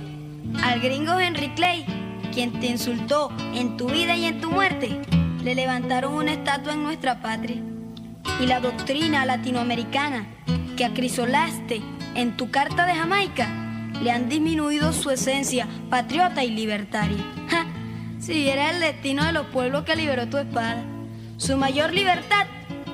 [0.63, 1.85] al gringo Henry Clay,
[2.33, 5.01] quien te insultó en tu vida y en tu muerte,
[5.43, 7.63] le levantaron una estatua en nuestra patria.
[8.41, 10.27] Y la doctrina latinoamericana
[10.77, 11.83] que acrisolaste
[12.15, 13.49] en tu carta de Jamaica,
[14.01, 17.25] le han disminuido su esencia patriota y libertaria.
[18.21, 20.85] Si era el destino de los pueblos que liberó tu espada.
[21.37, 22.47] Su mayor libertad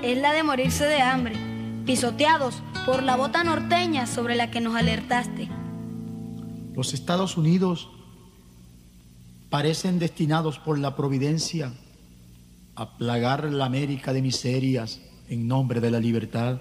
[0.02, 1.34] es la de morirse de hambre,
[1.86, 5.48] pisoteados por la bota norteña sobre la que nos alertaste.
[6.74, 7.88] Los Estados Unidos
[9.48, 11.72] parecen destinados por la providencia
[12.76, 16.58] a plagar la América de miserias en nombre de la libertad.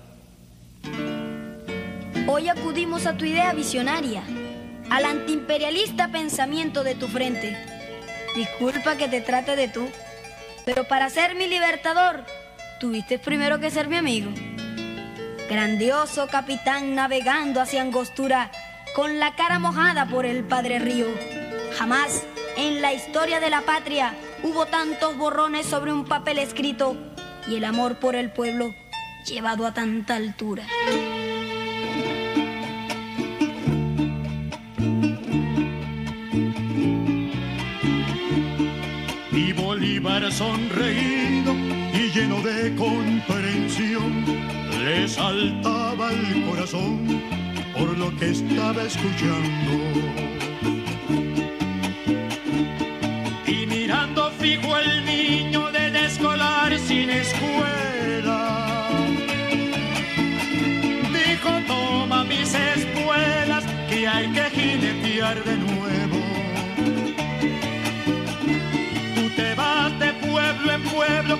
[2.27, 4.23] Hoy acudimos a tu idea visionaria,
[4.89, 7.57] al antiimperialista pensamiento de tu frente.
[8.35, 9.87] Disculpa que te trate de tú,
[10.65, 12.23] pero para ser mi libertador,
[12.79, 14.31] tuviste primero que ser mi amigo.
[15.49, 18.49] Grandioso capitán navegando hacia Angostura
[18.95, 21.07] con la cara mojada por el Padre Río.
[21.77, 22.23] Jamás
[22.55, 26.95] en la historia de la patria hubo tantos borrones sobre un papel escrito
[27.47, 28.73] y el amor por el pueblo
[29.25, 30.63] llevado a tanta altura.
[39.31, 41.53] Y Bolívar sonreído
[41.93, 44.25] y lleno de comprensión
[44.83, 47.21] le saltaba el corazón
[47.77, 50.82] por lo que estaba escuchando.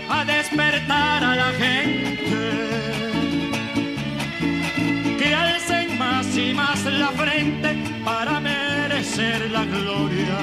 [0.09, 2.13] A despertar a la gente.
[5.17, 10.39] Que alcen más y más la frente para merecer la gloria.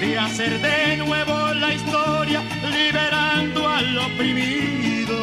[0.00, 5.18] De hacer de nuevo la historia liberando al oprimido.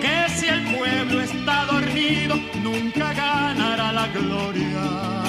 [0.00, 5.19] Que si el pueblo está dormido nunca ganará la gloria.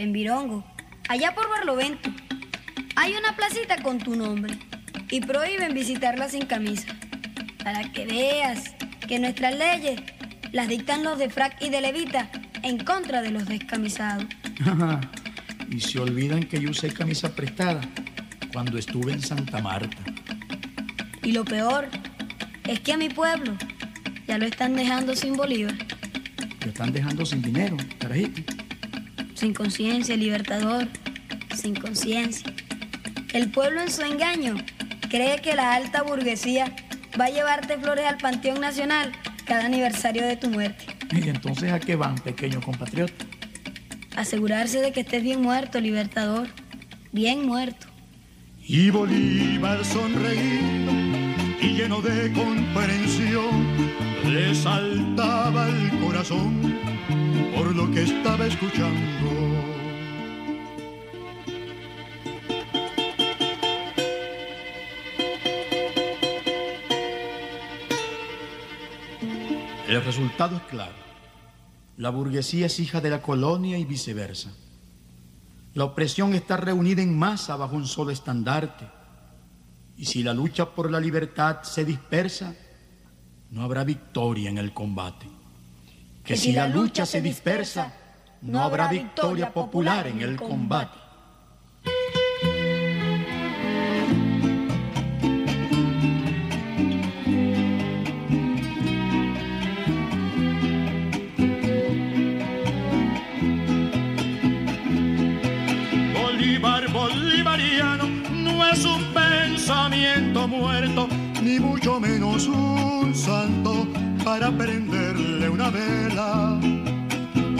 [0.00, 0.64] En Virongo,
[1.08, 2.08] allá por Barlovento,
[2.96, 4.58] hay una placita con tu nombre
[5.10, 6.88] y prohíben visitarla sin camisa.
[7.62, 8.74] Para que veas
[9.06, 10.00] que nuestras leyes
[10.52, 12.30] las dictan los de frac y de levita
[12.62, 14.24] en contra de los descamisados.
[15.70, 17.82] y se olvidan que yo usé camisa prestada
[18.54, 20.02] cuando estuve en Santa Marta.
[21.22, 21.88] Y lo peor
[22.66, 23.54] es que a mi pueblo
[24.26, 25.74] ya lo están dejando sin Bolívar,
[26.64, 28.59] Lo están dejando sin dinero, carajito.
[29.40, 30.86] Sin conciencia, libertador,
[31.56, 32.52] sin conciencia.
[33.32, 34.54] El pueblo en su engaño
[35.08, 36.76] cree que la alta burguesía
[37.18, 39.12] va a llevarte flores al Panteón Nacional
[39.46, 40.84] cada aniversario de tu muerte.
[41.10, 43.24] Y entonces, ¿a qué van, pequeño compatriota?
[44.14, 46.48] Asegurarse de que estés bien muerto, libertador.
[47.10, 47.86] Bien muerto.
[48.62, 50.92] Y Bolívar sonreído
[51.62, 56.78] y lleno de comprensión le saltaba el corazón
[57.56, 59.28] por lo que estaba escuchando.
[69.88, 70.94] El resultado es claro.
[71.96, 74.52] La burguesía es hija de la colonia y viceversa.
[75.74, 78.88] La opresión está reunida en masa bajo un solo estandarte.
[79.96, 82.54] Y si la lucha por la libertad se dispersa,
[83.50, 85.26] no habrá victoria en el combate.
[86.24, 87.92] Que si la lucha se dispersa,
[88.42, 90.98] no habrá victoria popular en el combate.
[106.14, 111.08] Bolívar bolivariano no es un pensamiento muerto,
[111.50, 113.86] ni mucho menos un santo
[114.24, 116.58] para prenderle una vela.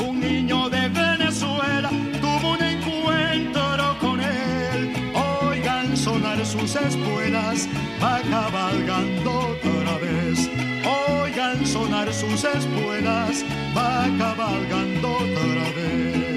[0.09, 4.93] Un niño de Venezuela tuvo un encuentro con él.
[5.43, 7.69] Oigan sonar sus espuelas,
[8.03, 10.49] va cabalgando otra vez.
[11.23, 13.45] Oigan sonar sus espuelas,
[13.77, 16.30] va cabalgando otra vez.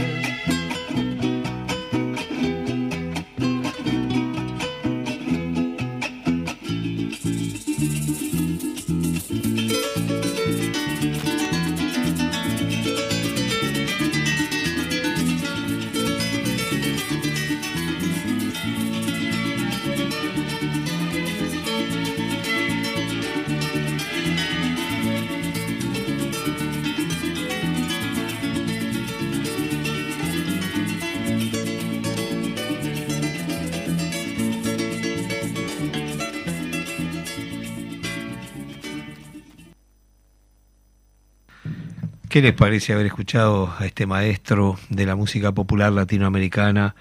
[42.34, 46.96] ¿Qué les parece haber escuchado a este maestro de la música popular latinoamericana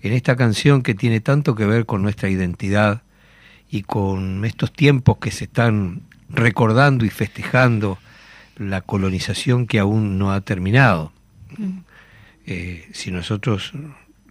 [0.00, 3.02] en esta canción que tiene tanto que ver con nuestra identidad
[3.68, 7.98] y con estos tiempos que se están recordando y festejando
[8.58, 11.10] la colonización que aún no ha terminado?
[11.58, 11.78] Mm.
[12.46, 13.72] Eh, si nosotros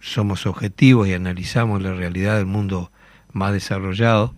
[0.00, 2.90] somos objetivos y analizamos la realidad del mundo
[3.30, 4.34] más desarrollado,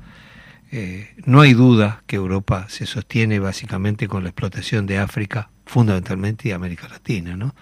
[0.72, 6.52] eh, no hay duda que Europa se sostiene básicamente con la explotación de África, fundamentalmente
[6.54, 7.54] América Latina, ¿no?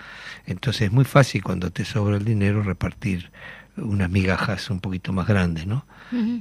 [0.47, 3.31] Entonces es muy fácil cuando te sobra el dinero repartir
[3.77, 5.85] unas migajas un poquito más grandes, ¿no?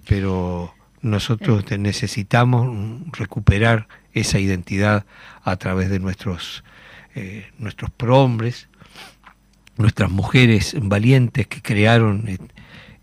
[0.07, 2.69] Pero nosotros necesitamos
[3.11, 5.05] recuperar esa identidad
[5.43, 6.63] a través de nuestros
[7.15, 8.67] eh, nuestros prohombres,
[9.77, 12.25] nuestras mujeres valientes que crearon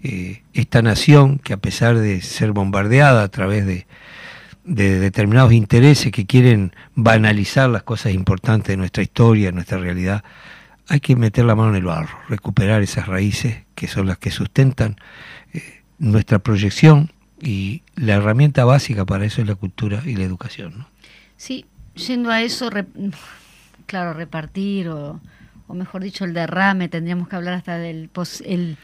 [0.03, 3.87] eh, esta nación que a pesar de ser bombardeada a través de,
[4.65, 10.25] determinados intereses que quieren banalizar las cosas importantes de nuestra historia, de nuestra realidad,
[10.89, 14.31] hay que meter la mano en el barro, recuperar esas raíces que son las que
[14.31, 14.97] sustentan
[15.53, 17.11] eh, nuestra proyección
[17.41, 20.87] y la herramienta básica para eso es la cultura y la educación.
[21.37, 22.71] Sí, yendo a eso,
[23.87, 25.21] claro, repartir o
[25.73, 28.11] o mejor dicho, el derrame, tendríamos que hablar hasta del
[28.45, 28.77] el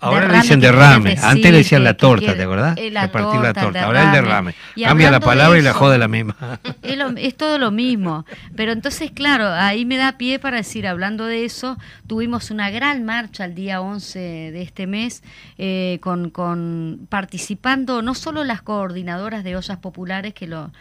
[0.00, 2.76] Ahora le dicen derrame, antes le decían la torta, ¿te acordás?
[2.76, 4.54] Repartir la torta, ahora el derrame.
[4.82, 6.36] Cambia la palabra y la joda la misma.
[7.16, 8.24] Es, todo lo mismo,
[8.54, 13.04] pero entonces, claro, ahí me da pie para decir, hablando de eso, tuvimos una gran
[13.04, 15.22] marcha el día 11 de este mes,
[15.58, 20.72] eh, con, con participando no solo las coordinadoras de ollas populares, que lo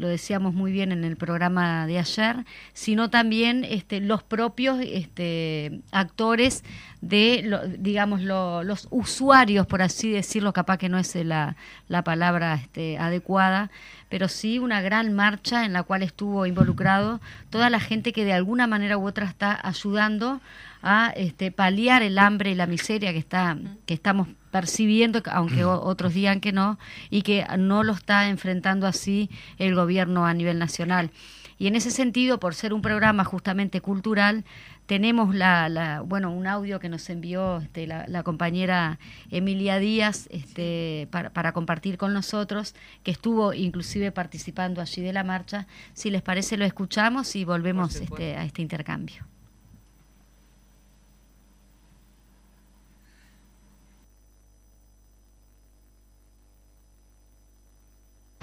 [0.00, 5.82] lo decíamos muy bien en el programa de ayer, sino también este, los propios este,
[5.92, 6.64] actores
[7.02, 11.56] de, digamos, los usuarios, por así decirlo, capaz que no es la,
[11.88, 13.70] la palabra este, adecuada,
[14.08, 17.20] pero sí una gran marcha en la cual estuvo involucrado
[17.50, 20.40] toda la gente que de alguna manera u otra está ayudando
[20.82, 26.14] a este, paliar el hambre y la miseria que, está, que estamos percibiendo, aunque otros
[26.14, 26.78] digan que no,
[27.08, 31.10] y que no lo está enfrentando así el gobierno a nivel nacional.
[31.58, 34.44] Y en ese sentido, por ser un programa justamente cultural,
[34.86, 38.98] tenemos la, bueno un audio que nos envió este, la, compañera
[39.30, 45.22] Emilia Díaz este, para, para, compartir con nosotros, que estuvo inclusive participando allí de la
[45.22, 45.66] marcha.
[45.92, 49.26] Si les parece, lo escuchamos y volvemos este, a este intercambio.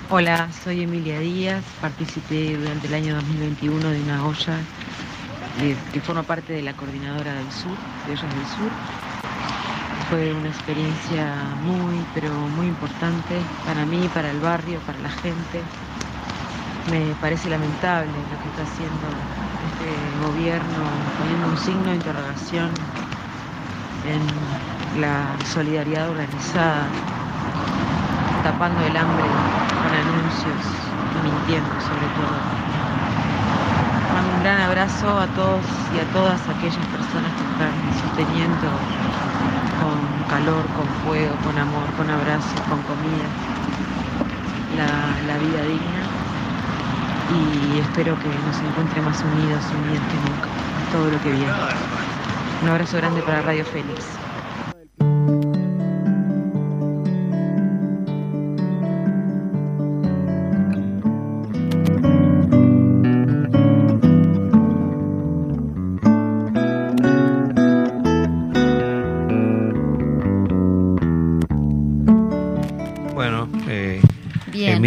[0.09, 4.57] Hola, soy Emilia Díaz, participé durante el año 2021 de una olla
[5.91, 8.71] que forma parte de la coordinadora del sur, de Ollas del Sur.
[10.09, 13.35] Fue una experiencia muy, pero muy importante
[13.65, 15.61] para mí, para el barrio, para la gente.
[16.89, 19.07] Me parece lamentable lo que está haciendo
[19.67, 20.87] este gobierno,
[21.19, 22.71] poniendo un signo de interrogación
[24.07, 26.87] en la solidaridad organizada
[28.43, 29.25] tapando el hambre
[29.87, 30.63] con anuncios
[31.15, 32.35] y mintiendo sobre todo.
[34.19, 35.63] un gran abrazo a todos
[35.95, 38.67] y a todas aquellas personas que están sosteniendo
[39.79, 43.27] con calor, con fuego, con amor, con abrazos, con comida,
[44.75, 46.03] la, vida digna
[47.31, 50.49] y espero que nos encuentre más unidos, unidos que nunca,
[50.91, 51.53] todo lo que viene.
[52.63, 54.26] Un abrazo grande para Radio Félix.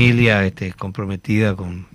[0.08, 1.86] Este, comprometida con,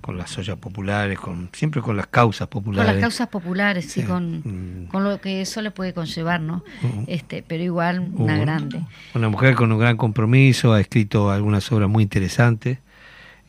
[0.00, 2.86] con las ollas populares, con siempre con las causas populares.
[2.86, 4.86] Con las causas populares, sí, con, mm.
[4.88, 6.64] con, lo que eso le puede conllevar, ¿no?
[7.06, 8.82] este, pero igual una grande.
[9.14, 12.78] Una mujer con un gran compromiso, ha escrito algunas obras muy interesantes,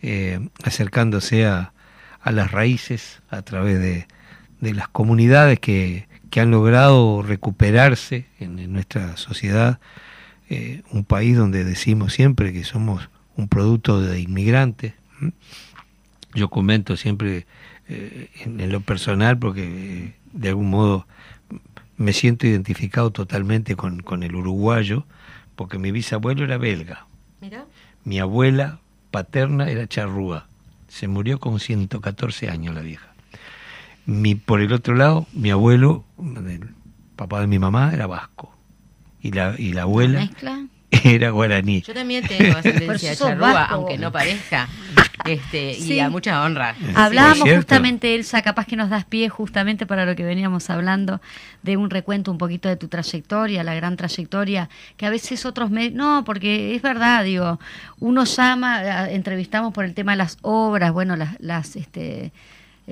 [0.01, 1.74] eh, acercándose a,
[2.22, 4.07] a, las raíces a través de,
[4.59, 9.80] de las comunidades que, que, han logrado recuperarse en, nuestra sociedad,
[10.49, 14.94] eh, un país donde decimos siempre que somos un producto de inmigrantes.
[16.34, 17.46] Yo comento siempre
[17.88, 21.06] eh, en, lo personal porque eh, de algún modo
[21.98, 25.06] me siento identificado totalmente con, el uruguayo,
[25.56, 27.06] porque mi bisabuelo era belga.
[28.04, 28.80] Mi abuela
[29.12, 30.48] paterna era charrúa.
[30.88, 33.14] Se murió con 114 años la vieja.
[34.06, 36.70] Mi, por el otro lado, mi abuelo, el
[37.16, 38.52] papá de mi mamá, era vasco.
[39.22, 40.28] Y la, y la abuela
[41.16, 41.82] era guaraní.
[41.82, 44.68] Yo también tengo ascendencia charrúa, vasco, aunque no parezca.
[45.26, 45.93] Este, Sí.
[45.93, 46.76] Y a mucha honra.
[46.95, 51.22] Hablábamos justamente, Elsa, capaz que nos das pie justamente para lo que veníamos hablando,
[51.64, 55.70] de un recuento un poquito de tu trayectoria, la gran trayectoria, que a veces otros
[55.70, 55.91] me...
[55.91, 57.60] No, porque es verdad, digo,
[57.99, 62.32] uno llama, entrevistamos por el tema de las obras, bueno, las, las este,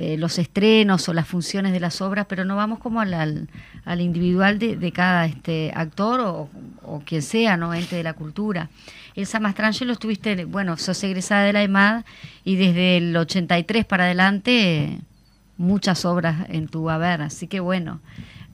[0.02, 3.50] eh, los estrenos o las funciones de las obras, pero no vamos como al, al,
[3.84, 6.50] al individual de, de cada este actor o,
[6.84, 7.74] o quien sea, ¿no?
[7.74, 8.70] Ente de la cultura.
[9.14, 12.06] Elsa Mastrangelo estuviste, bueno, sos egresada de la EMAD
[12.45, 15.00] y desde el 83 para adelante eh,
[15.58, 18.00] muchas obras en tu haber, así que bueno,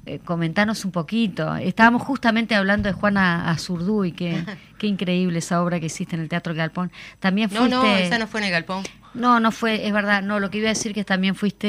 [0.06, 1.56] eh, comentanos un poquito.
[1.56, 4.44] Estábamos justamente hablando de Juana Azurduy, que
[4.78, 6.92] qué increíble esa obra que hiciste en el Teatro Galpón.
[7.20, 7.76] También No, fuiste...
[7.76, 8.84] no, esa no fue en el galpón.
[9.14, 11.68] No, no fue, es verdad, no, lo que iba a decir que también fuiste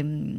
[0.00, 0.38] eh,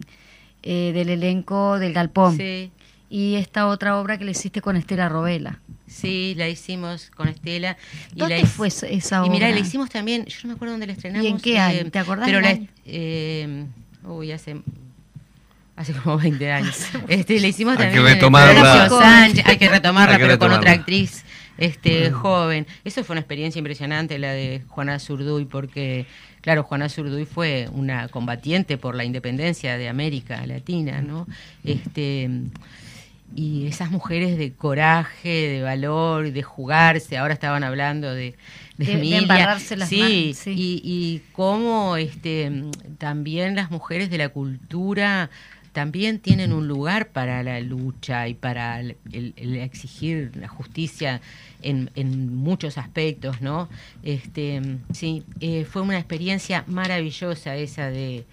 [0.63, 2.35] eh, del elenco del Galpón.
[2.35, 2.71] Sí,
[3.09, 5.59] Y esta otra obra que le hiciste con Estela Robela.
[5.85, 7.77] sí, la hicimos con Estela.
[8.13, 9.49] Y ¿Dónde la fue esa- esa Y obra?
[9.51, 11.25] la hicimos también, yo no me acuerdo dónde la estrenamos.
[11.25, 11.89] ¿Y en qué año?
[11.91, 12.67] ¿Te acordás Pero la, año?
[12.85, 13.65] eh,
[14.03, 14.57] uy, hace...
[15.77, 16.87] Hace como 20 años.
[17.07, 18.03] Este, la hicimos Hay también.
[18.05, 18.89] que retomarla.
[18.89, 20.57] Sánchez, hay que retomarla, Hay que pero con retomarla.
[20.59, 21.23] otra actriz
[21.57, 22.67] este, joven.
[22.83, 26.05] Eso fue una experiencia impresionante, la de Juana Zurduy, porque,
[26.41, 31.25] claro, Juana Zurduy fue una combatiente por la independencia de América Latina, ¿no?
[31.63, 32.29] Este,
[33.35, 38.35] y esas mujeres de coraje, de valor, de jugarse, ahora estaban hablando de,
[38.77, 40.51] de, De- de embarrarse las sí, manos, sí.
[40.55, 42.63] Y, y cómo este,
[42.97, 45.29] también las mujeres de la cultura
[45.81, 51.21] también tienen un lugar para la lucha y para el, el- el exigir la justicia
[51.61, 53.69] en, en muchos aspectos, ¿no?
[54.01, 54.59] Este,
[54.91, 58.25] sí, eh, fue una experiencia maravillosa esa de,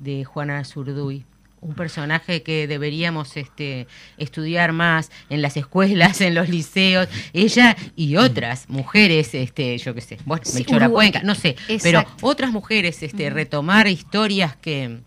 [0.00, 1.26] de Juana Zurduy.
[1.60, 3.86] Un personaje que deberíamos este,
[4.16, 10.00] estudiar más en las escuelas, en los liceos, ella y otras mujeres, este, yo qué
[10.00, 10.88] sé, bueno, Sí, Melchora.
[10.88, 11.80] Cuenca, no sé, Exacto.
[11.82, 15.00] pero otras mujeres, este, retomar historias que,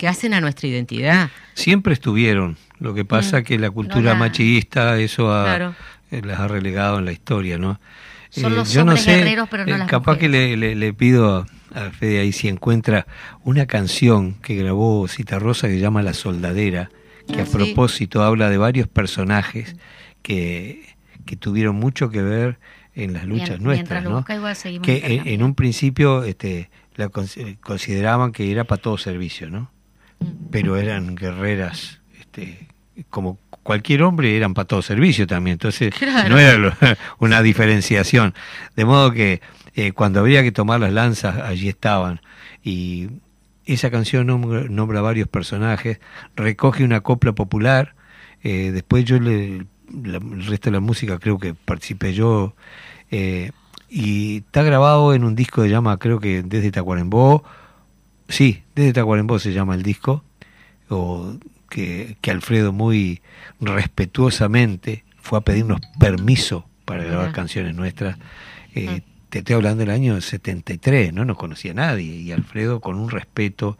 [0.00, 1.28] que hacen a nuestra identidad.
[1.52, 2.56] Siempre estuvieron.
[2.78, 5.74] Lo que pasa que la cultura la- machista eso ha- Claro.
[6.10, 7.78] eh, las ha relegado en la historia, ¿no?
[8.30, 10.94] Son los yo no sé, guerreros, pero no eh, las capaz que le, le- le
[10.94, 11.44] pido
[11.74, 13.06] a Fede ahí si encuentra
[13.44, 16.90] una canción que grabó Cita Rosa que se llama La Soldadera,
[17.26, 17.52] que Ah, a sí.
[17.52, 19.76] propósito habla de varios personajes
[20.22, 20.94] que,
[21.26, 22.58] que tuvieron mucho que ver
[22.94, 24.16] en las luchas Mien- nuestras, ¿no?
[24.16, 28.80] busca, igual seguimos que en, un principio este, la cons- eh, consideraban que era para
[28.80, 29.70] todo servicio, ¿no?
[30.50, 32.68] Pero eran guerreras, este,
[33.08, 35.54] como cualquier hombre, eran para todo servicio también.
[35.54, 36.28] Entonces Claro.
[36.28, 38.34] no era una diferenciación.
[38.76, 39.40] De modo que
[39.74, 42.20] eh, cuando habría que tomar las lanzas, allí estaban.
[42.64, 43.08] Y
[43.64, 46.00] esa canción nombra, nombra varios personajes,
[46.36, 47.94] recoge una copla popular.
[48.42, 52.54] eh, después yo le, la- el resto de la música creo que participé yo.
[53.10, 53.52] eh,
[53.92, 57.44] y está grabado en un disco que se llama, creo que desde Tacuarembó.
[58.30, 60.24] Sí, desde Tacuarembó se llama el disco.
[60.88, 61.34] O
[61.68, 63.20] que, que Alfredo muy
[63.60, 68.16] respetuosamente fue a pedirnos permiso para grabar canciones nuestras.
[68.74, 69.00] Eh, Ah.
[69.30, 72.16] Te estoy hablando del año 73, no nos conocía nadie.
[72.16, 73.78] Y Alfredo con un respeto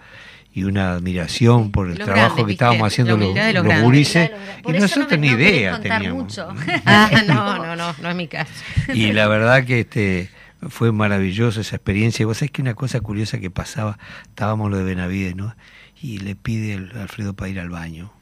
[0.55, 2.53] y una admiración por el Los trabajo grandes, que ¿viste?
[2.53, 3.35] estábamos haciendo los,
[3.65, 4.31] los gurises.
[4.65, 6.23] Y nosotros no me- ni no idea teníamos.
[6.23, 6.49] mucho.
[6.87, 8.53] Ah, no, no, no, no es mi caso.
[8.95, 10.31] Y la verdad que este
[10.69, 12.23] fue maravilloso esa experiencia.
[12.23, 15.55] Y vos sabés que una cosa curiosa que pasaba, estábamos lo de Benavides, ¿no?
[16.03, 18.13] Y le pide el Alfredo para ir al baño.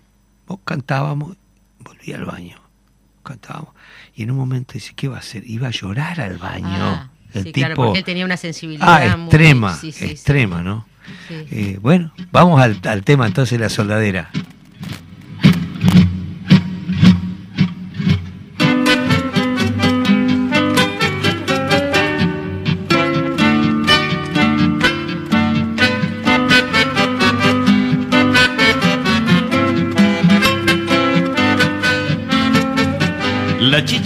[0.47, 1.36] Vos cantábamos,
[1.80, 2.57] volvía al baño.
[3.22, 3.70] Cantábamos.
[4.14, 5.43] Y en un momento dice, ¿qué va a hacer?
[5.49, 6.66] Iba a llorar al baño.
[6.70, 7.66] Ah, el sí, tipo.
[7.66, 10.12] claro, porque él tenía una sensibilidad ah, muy- extrema, sí, sí, sí.
[10.12, 10.86] extrema, ¿no?
[11.30, 14.30] Eh, bueno, vamos al, al tema entonces, la soldadera.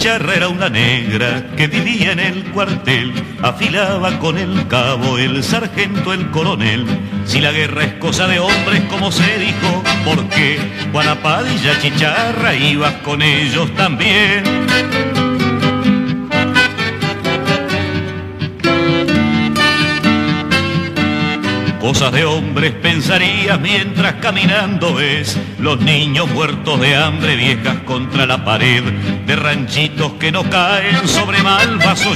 [0.03, 5.45] La chicharra era una negra que vivía en el cuartel, afilaba con el cabo el
[5.45, 6.85] sargento, el coronel.
[7.25, 10.59] Si la guerra es cosa de hombres, como se dijo, ¿por qué?
[11.81, 15.22] Chicharra ibas con ellos también.
[21.83, 28.45] Cosas de hombres pensarías mientras caminando ves los niños muertos de hambre, viejas contra la
[28.45, 28.85] pared,
[29.27, 32.15] de ranchitos que no caen sobre malvas o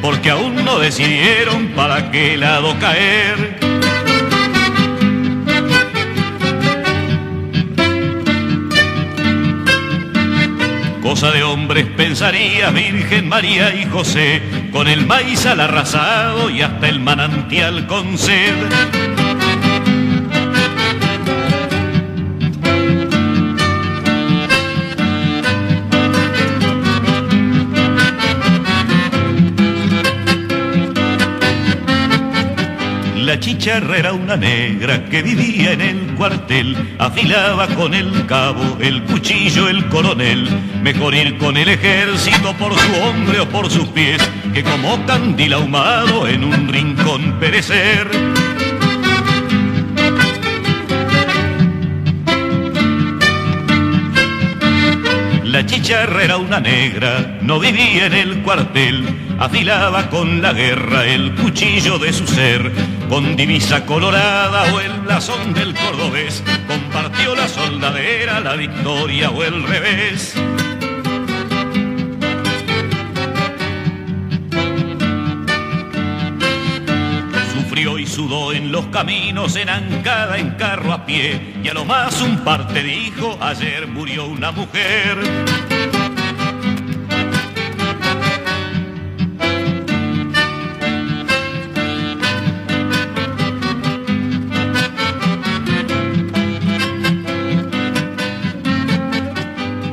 [0.00, 3.71] porque aún no decidieron para qué lado caer.
[11.12, 14.40] Cosa de hombres pensaría Virgen María y José,
[14.72, 18.54] con el maíz al arrasado y hasta el manantial con sed.
[33.32, 39.02] La chicharra era una negra que vivía en el cuartel, afilaba con el cabo, el
[39.04, 40.46] cuchillo, el coronel.
[40.82, 44.20] Mejor ir con el ejército por su hombre o por sus pies,
[44.52, 48.06] que como candil ahumado en un rincón perecer.
[55.62, 59.06] La chicharra era una negra, no vivía en el cuartel,
[59.38, 62.72] afilaba con la guerra el cuchillo de su ser,
[63.08, 69.62] con divisa colorada o el blasón del cordobés, compartió la soldadera, la victoria o el
[69.62, 70.34] revés.
[78.12, 82.44] Sudó en los caminos, en ancada, en carro a pie, y a lo más un
[82.44, 85.16] parte dijo, ayer murió una mujer.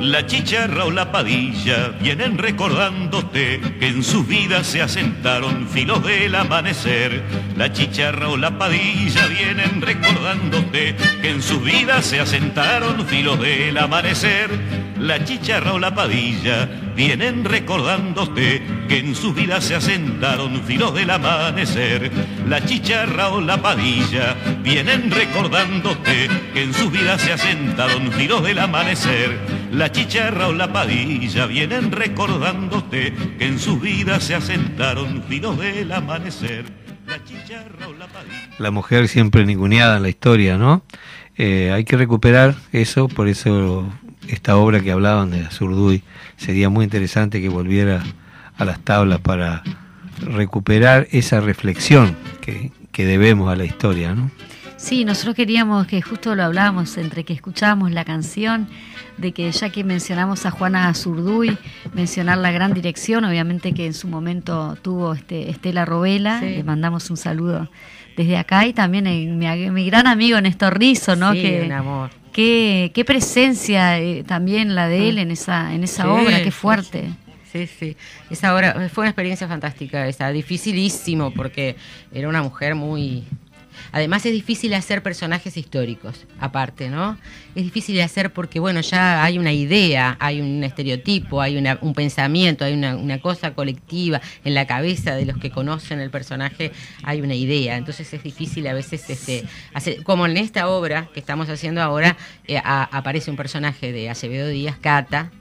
[0.01, 6.35] La chicharra o la padilla vienen recordándote que en sus vidas se asentaron filos del
[6.35, 7.23] amanecer.
[7.59, 13.77] La chicharra o la padilla vienen recordándote que en sus vidas se asentaron filos del
[13.77, 14.49] amanecer.
[14.97, 21.09] La chicharra o la padilla vienen recordándote que en sus vidas se asentaron filos del
[21.09, 22.09] amanecer.
[22.47, 28.59] La chicharra o la padilla vienen recordándote que en sus vidas se asentaron filos del
[28.59, 29.37] amanecer.
[29.73, 35.91] La chicharra o la padilla vienen recordándote que en sus vidas se asentaron filos del
[35.91, 36.78] amanecer.
[38.57, 40.83] La mujer siempre ninguneada en la historia, ¿no?
[41.37, 43.87] Eh, hay que recuperar eso, por eso
[44.27, 46.03] esta obra que hablaban de Azurduy
[46.37, 48.03] sería muy interesante que volviera
[48.57, 49.63] a las tablas para
[50.21, 54.29] recuperar esa reflexión que, que debemos a la historia, ¿no?
[54.79, 58.69] Sí, nosotros queríamos que justo lo hablábamos entre que escuchábamos la canción,
[59.19, 61.57] de que ya que mencionamos a Juana Zurduy,
[61.93, 67.09] mencionar la gran dirección, obviamente que en su momento tuvo este Estela Robela, le mandamos
[67.09, 67.69] un saludo
[68.15, 71.33] desde acá y también en mi, mi gran amigo Néstor Rizo, ¿no?
[71.33, 72.09] Sí, que, un amor.
[72.33, 76.51] Qué, qué presencia eh, también la de él en esa, en esa Sí, obra, qué
[76.51, 77.09] fuerte.
[77.51, 77.97] Sí, sí.
[78.29, 81.75] Esa obra fue una experiencia fantástica, esa, dificilísimo, porque
[82.11, 83.23] era una mujer muy.
[83.91, 87.17] Además es difícil hacer personajes históricos, aparte, ¿no?
[87.55, 92.65] Es difícil hacer porque, bueno, ya hay una idea, hay un estereotipo, hay un pensamiento,
[92.65, 96.71] hay una, cosa colectiva en la cabeza de los que conocen el personaje,
[97.03, 97.77] hay una idea.
[97.77, 102.17] Entonces es difícil a veces este, hacer, como en esta obra que estamos haciendo ahora,
[102.47, 105.31] eh, aparece un personaje de Acevedo Díaz, Cata,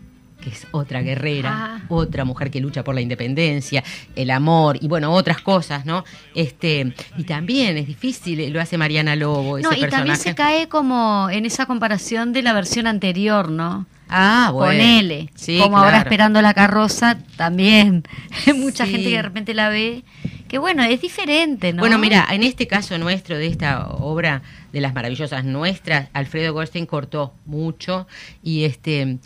[0.42, 1.80] que es otra guerrera, Ah.
[1.88, 3.82] otra mujer que lucha por la independencia,
[4.16, 6.04] el amor y bueno, otras cosas, ¿no?
[6.34, 10.34] Este, y también es difícil, eh, lo hace Mariana Lobo, ese No, y también se
[10.34, 13.86] cae como en esa comparación de la versión anterior, ¿no?
[14.10, 14.72] Ah, bueno.
[14.72, 15.30] Ponele.
[15.34, 18.04] Sí, como ahora esperando la carroza, también.
[18.56, 18.92] Mucha Sí.
[18.92, 20.02] gente que de repente la ve.
[20.48, 21.80] Que bueno, es diferente, ¿no?
[21.80, 24.40] Bueno, mira, en este caso nuestro, de esta obra
[24.72, 28.06] de las maravillosas nuestras, Alfredo Goldstein cortó mucho
[28.42, 29.18] y este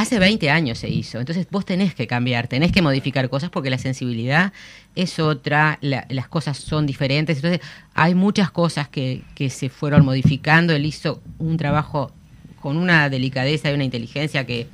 [0.00, 1.18] hace 20 años se hizo.
[1.18, 4.52] Entonces vos tenés que cambiar, tenés que modificar cosas porque la sensibilidad
[4.94, 7.36] es otra, la- las cosas son diferentes.
[7.38, 7.60] Entonces
[7.94, 10.72] hay muchas cosas que, que se fueron modificando.
[10.72, 12.12] Él hizo un trabajo
[12.60, 14.68] con una delicadeza y una inteligencia que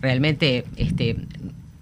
[0.00, 1.16] realmente este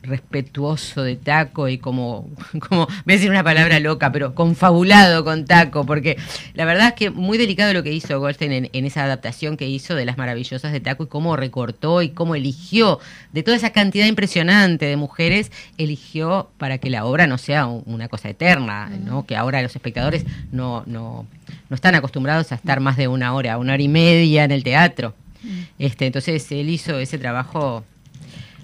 [0.02, 2.28] respetuoso de Taco y como,
[2.68, 6.16] como, voy a decir una palabra loca, pero confabulado con Taco, porque
[6.54, 9.68] la verdad es que muy delicado lo que hizo Goldstein en, en esa adaptación que
[9.68, 12.98] hizo de las maravillosas de Taco y cómo recortó y cómo eligió
[13.32, 17.82] de toda esa cantidad impresionante de mujeres, eligió para que la obra no sea un-
[17.86, 19.26] una cosa eterna, ¿no?
[19.26, 21.26] que ahora los espectadores no, no,
[21.68, 24.64] no están acostumbrados a estar más de una hora, una hora y media en el
[24.64, 25.14] teatro.
[25.78, 27.84] Este, entonces él hizo ese trabajo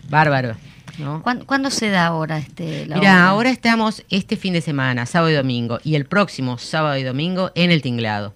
[0.09, 0.57] bárbaro.
[0.99, 1.23] ¿No?
[1.23, 3.29] ¿Cuándo, cuándo se da ahora este la Mira, obra?
[3.29, 7.51] ahora estamos este fin de semana, sábado y domingo, y el próximo sábado y domingo
[7.55, 8.35] en el tinglado.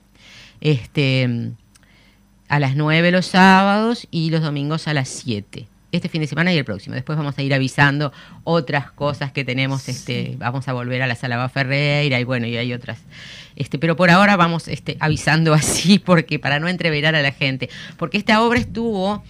[0.60, 1.52] Este,
[2.48, 5.66] a las 9 los sábados y los domingos a las 7.
[5.92, 6.94] Este fin de semana y el próximo.
[6.94, 8.12] Después vamos a ir avisando
[8.44, 9.88] otras cosas que tenemos.
[9.88, 12.98] Este, vamos a volver a la Salaba Ferreira y bueno, y hay otras.
[13.56, 17.70] Este, pero por ahora vamos este, avisando así porque para no entreverar a la gente.
[17.96, 19.24] Porque esta obra estuvo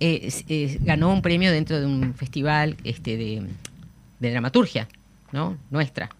[0.00, 3.42] eh, eh, ganó un premio dentro de un festival este, de,
[4.18, 4.88] de dramaturgia,
[5.32, 5.56] ¿no?
[5.70, 6.10] Nuestra.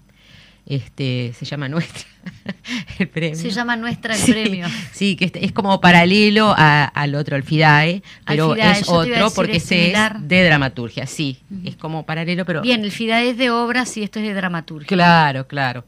[0.66, 2.04] Este, se llama Nuestra
[2.98, 3.34] el premio.
[3.34, 4.66] Se llama Nuestra el Sí, premio.
[4.92, 9.30] Sí, que es como paralelo a- al otro, al FIDAE, Al pero FIDAE, es otro
[9.34, 10.20] porque es ese es similar.
[10.20, 14.20] de dramaturgia, sí, es como paralelo, pero Bien, el FIDA es de obras y esto
[14.20, 14.86] es de dramaturgia.
[14.86, 15.84] Claro, claro.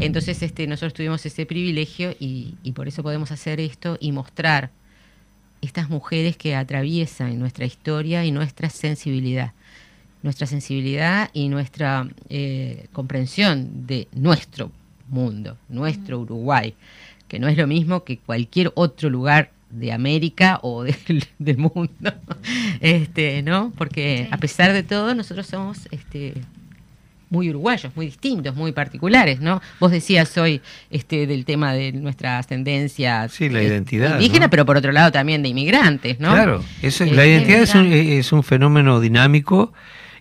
[0.00, 4.70] Entonces, este, nosotros tuvimos ese privilegio y, y por eso podemos hacer esto y mostrar
[5.64, 9.52] estas mujeres que atraviesan nuestra historia y nuestra sensibilidad.
[10.22, 14.70] Nuestra sensibilidad y nuestra eh, comprensión de nuestro
[15.08, 16.74] mundo, nuestro Uruguay,
[17.28, 22.12] que no es lo mismo que cualquier otro lugar de América o del, del mundo,
[22.80, 23.72] este, ¿no?
[23.76, 26.34] Porque a pesar de todo nosotros somos este,
[27.34, 29.60] muy uruguayos, muy distintos, muy particulares, ¿no?
[29.80, 34.50] Vos decías hoy este, del tema de nuestra ascendencia Sí, la eh, identidad, indígena, ¿no?
[34.50, 36.32] pero por otro lado también de inmigrantes, ¿no?
[36.32, 38.18] Claro, eso, Eh, la identidad es un, inmigrante.
[38.18, 39.72] es un fenómeno dinámico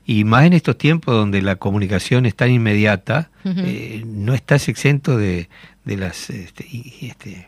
[0.05, 5.17] y más en estos tiempos donde la comunicación es tan inmediata, eh, no estás exento
[5.17, 5.47] de,
[5.85, 6.65] de las este,
[7.01, 7.47] este,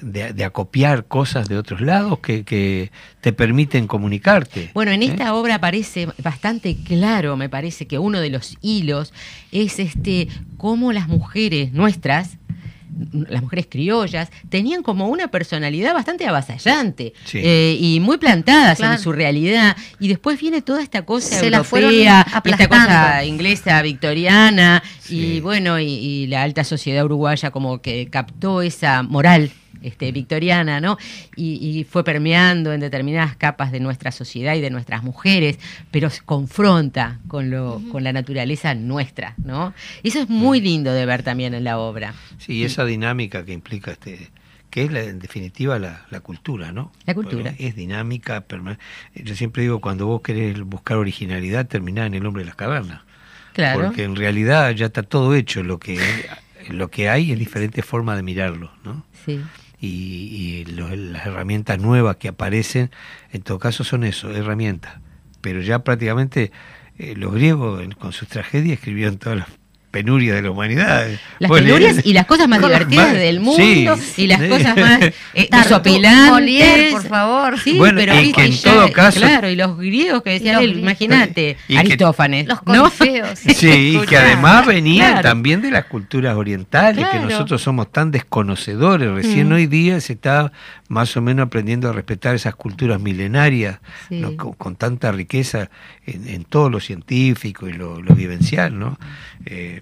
[0.00, 4.70] de, de acopiar cosas de otros lados que, que te permiten comunicarte.
[4.74, 5.06] Bueno, en ¿eh?
[5.06, 9.12] esta obra aparece bastante claro, me parece que uno de los hilos
[9.50, 12.36] es este cómo las mujeres nuestras,
[13.12, 17.38] las mujeres criollas, tenían como una personalidad bastante avasallante Sí.
[17.42, 18.94] eh, y muy plantadas Claro.
[18.94, 19.76] en su realidad.
[20.00, 25.34] Y después viene toda esta cosa Se europea, esta cosa inglesa victoriana Sí.
[25.36, 29.50] y bueno, y, y la alta sociedad uruguaya como que captó esa moral
[29.82, 30.98] este, victoriana, ¿no?
[31.36, 35.58] Y, y fue permeando en determinadas capas de nuestra sociedad y de nuestras mujeres,
[35.90, 39.74] pero se confronta con, lo, con la naturaleza nuestra, ¿no?
[40.02, 42.14] Y eso es muy lindo de ver también en la obra.
[42.38, 44.30] Sí, esa dinámica que implica este
[44.70, 46.92] que es la, en definitiva la, la cultura, ¿no?
[47.06, 47.52] La cultura.
[47.52, 48.76] Porque Es dinámica, perma-
[49.14, 53.00] yo siempre digo, cuando vos querés buscar originalidad, terminás en el hombre de las cavernas.
[53.54, 53.86] Claro.
[53.86, 55.98] Porque en realidad ya está todo hecho, lo que,
[56.68, 59.06] lo que hay es diferentes formas de mirarlo, ¿no?
[59.24, 59.40] Sí.
[59.80, 62.90] Y, y las herramientas nuevas que aparecen,
[63.32, 65.00] en todo caso son eso, herramientas.
[65.40, 66.50] Pero ya prácticamente
[66.98, 69.48] eh, los griegos con sus tragedias escribieron todas las
[69.90, 71.06] penurias de la humanidad.
[71.38, 74.48] Las Vos penurias y las cosas más divertidas más- del mundo sí, y las sí.
[74.48, 75.12] cosas más eh,
[75.50, 76.92] Tartu- desopilantes.
[76.92, 77.58] Por favor.
[77.58, 80.62] Sí, Bueno, pero y que en ya, todo caso- Claro, y los griegos que decían
[80.62, 82.46] él, imagínate, que- Aristófanes.
[82.46, 82.82] Los ¿no?
[82.84, 83.38] corifeos.
[83.58, 85.28] Sí, y que además venían claro.
[85.28, 89.10] también de las culturas orientales, que nosotros somos tan desconocedores.
[89.10, 89.52] Recién Mm.
[89.52, 90.52] hoy día se está
[90.88, 93.78] más o menos aprendiendo a respetar esas culturas milenarias,
[94.08, 94.20] Sí.
[94.20, 94.36] ¿no?
[94.36, 95.70] con, con tanta riqueza
[96.06, 98.98] en, en todo lo científico y lo, lo vivencial, ¿no?
[99.50, 99.80] Eh,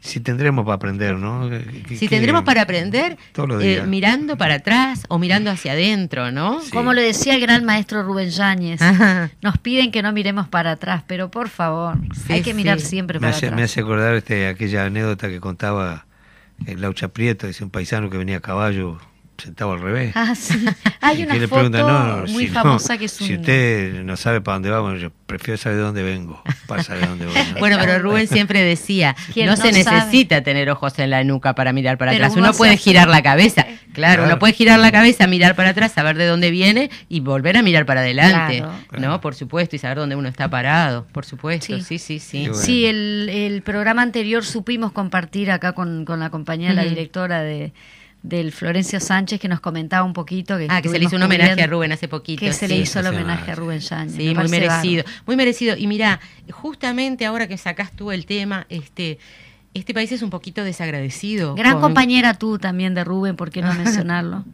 [0.00, 1.50] sí tendremos para aprender, ¿no?
[1.88, 3.16] Si tendremos para aprender
[3.60, 6.60] eh, mirando para atrás o mirando hacia adentro, ¿no?
[6.60, 6.70] Sí.
[6.70, 9.30] Como lo decía el gran maestro Rubén Yáñez, Ajá.
[9.42, 12.86] nos piden que no miremos para atrás, pero por favor, Sí, hay que mirar sí.
[12.86, 13.56] siempre me para hace, atrás.
[13.56, 16.06] me hace acordar este, aquella anécdota que contaba
[16.66, 18.98] el Laucha Prieto, dice un paisano que venía a caballo
[19.38, 20.12] sentado al revés.
[20.16, 20.64] Ah, sí.
[21.00, 23.26] Hay una le foto no, muy si famosa no, que es un...
[23.28, 27.06] Si usted no sabe para dónde vamos, yo prefiero saber de dónde vengo, para saber
[27.08, 27.34] dónde voy.
[27.34, 27.58] ¿no?
[27.60, 29.96] Bueno, pero Rubén siempre decía, no, no se sabe.
[29.96, 32.36] necesita tener ojos en la nuca para mirar para Pero atrás.
[32.38, 33.62] uno puede girar la cabeza.
[33.62, 34.24] Claro, Claro.
[34.24, 37.62] uno puede girar la cabeza, mirar para atrás, saber de dónde viene y volver a
[37.62, 38.58] mirar para adelante.
[38.58, 38.72] Claro.
[38.72, 38.88] ¿No?
[38.98, 39.20] Claro.
[39.20, 41.06] Por supuesto, y saber dónde uno está parado.
[41.12, 41.82] Por supuesto, Sí.
[41.82, 42.42] sí, sí, sí.
[42.44, 42.64] Qué bueno.
[42.64, 47.42] Sí, el, el programa anterior supimos compartir acá con, con la compañía de la directora
[47.42, 47.72] de
[48.28, 51.22] del Florencio Sánchez que nos comentaba un poquito que Ah, que se le hizo un
[51.22, 52.40] homenaje a Rubén hace poquito.
[52.40, 53.54] que se le hizo el homenaje a.
[53.54, 54.14] Rubén Yáñez.
[54.16, 55.76] Sí, me muy merecido, muy merecido.
[55.76, 56.20] Y mira,
[56.50, 59.18] justamente ahora que sacás tú el tema, este,
[59.74, 61.54] este país es un poquito desagradecido.
[61.54, 64.44] Gran con- compañera tú también de Rubén, ¿por qué no mencionarlo?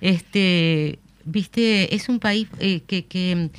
[0.00, 3.50] Este, viste, es un país eh, que, que,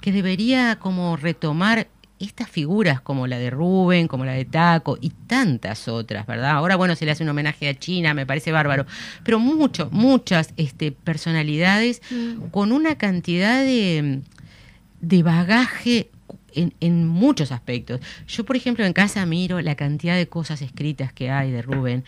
[0.00, 1.88] que debería como retomar
[2.24, 6.52] estas figuras como la de Rubén, como la de Taco y tantas otras, ¿verdad?
[6.52, 8.86] Ahora, bueno, se le hace un homenaje a China, me parece bárbaro,
[9.22, 12.02] pero mucho, muchas este, personalidades
[12.50, 14.20] con una cantidad de,
[15.00, 16.10] de bagaje
[16.54, 18.00] en, en muchos aspectos.
[18.26, 22.04] Yo, por ejemplo, en casa miro la cantidad de cosas escritas que hay de Rubén,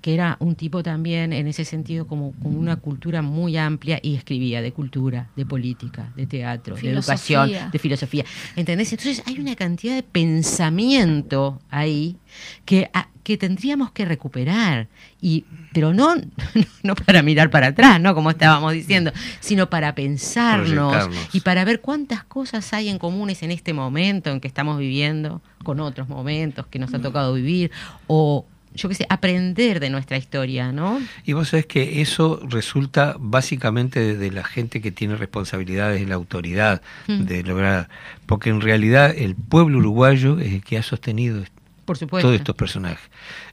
[0.00, 4.14] que era un tipo también en ese sentido como con una cultura muy amplia y
[4.16, 8.24] escribía de cultura, de política, de teatro, de educación, de filosofía.
[8.56, 8.92] ¿Entendés?
[8.92, 12.16] Entonces hay una cantidad de pensamiento ahí
[12.64, 14.88] que, a- que tendríamos que recuperar,
[15.20, 16.14] y, pero no,
[16.82, 18.14] no para mirar para atrás, ¿no?
[18.14, 20.94] Como estábamos diciendo, sino para pensarnos
[21.32, 25.42] y para ver cuántas cosas hay en comunes en este momento en que estamos viviendo,
[25.62, 27.70] con otros momentos que nos ha tocado vivir,
[28.06, 31.00] o yo qué sé, aprender de nuestra historia, ¿no?
[31.24, 36.08] Y vos sabés que eso resulta básicamente de, de la gente que tiene responsabilidades en
[36.08, 37.22] la autoridad Mm.
[37.24, 37.88] de lograr,
[38.26, 41.42] porque en realidad el pueblo uruguayo es el que ha sostenido
[41.84, 42.28] Por supuesto.
[42.28, 43.00] todos estos personajes.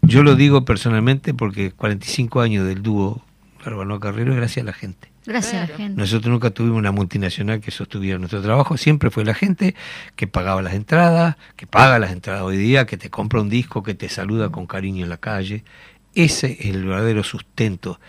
[0.02, 3.24] Yo lo digo personalmente porque 45 años del dúo
[3.66, 5.10] Barbano Carrero es gracias a la gente.
[5.28, 5.78] Gracias a la Claro.
[5.78, 6.00] gente.
[6.02, 9.76] Nosotros nunca tuvimos una multinacional que sostuviera nuestro trabajo, siempre fue la gente
[10.16, 13.84] que pagaba las entradas, que paga las entradas hoy día, que te compra un disco,
[13.84, 15.64] que te saluda con cariño en la calle.
[16.16, 18.00] Ese es el verdadero sustento.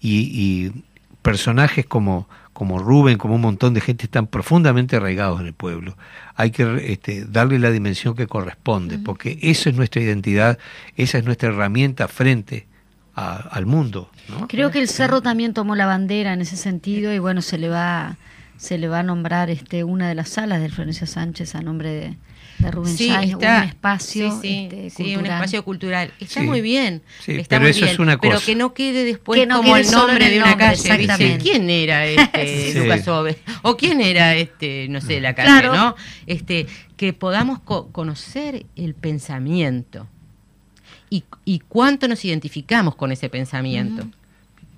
[0.00, 0.82] Y, y
[1.22, 5.96] personajes como, como Rubén, como un montón de gente están profundamente arraigados en el pueblo.
[6.34, 10.58] Hay que este, darle la dimensión que corresponde, porque eso es nuestra identidad,
[10.96, 12.66] esa es nuestra herramienta frente
[13.16, 14.10] a- al mundo.
[14.28, 14.46] ¿no?
[14.46, 17.68] Creo que el Cerro también tomó la bandera en ese sentido y bueno, se le
[17.68, 18.16] va
[18.58, 21.90] se le va a nombrar este una de las salas del Florencio Sánchez a nombre
[21.90, 22.16] de,
[22.58, 25.34] de Rubén Sí, Sáenz, está, un espacio sí, sí, este, sí, un cultural.
[25.36, 26.12] espacio cultural.
[26.20, 26.46] Está Sí.
[26.46, 27.02] muy bien.
[27.22, 28.46] Sí, está pero muy eso bien, es una Pero cosa.
[28.46, 30.80] que no quede después Que no como quede el nombre de una nombre, calle.
[30.80, 31.38] exactamente.
[31.44, 32.78] ¿Quién era este Sí.
[32.78, 33.38] Lucas Ove?
[33.60, 35.74] ¿O quién era este, no sé, la calle, Claro.
[35.74, 35.94] no?
[36.26, 40.08] Este, que podamos co- conocer el pensamiento
[41.10, 44.06] y, y cuánto nos identificamos con ese pensamiento,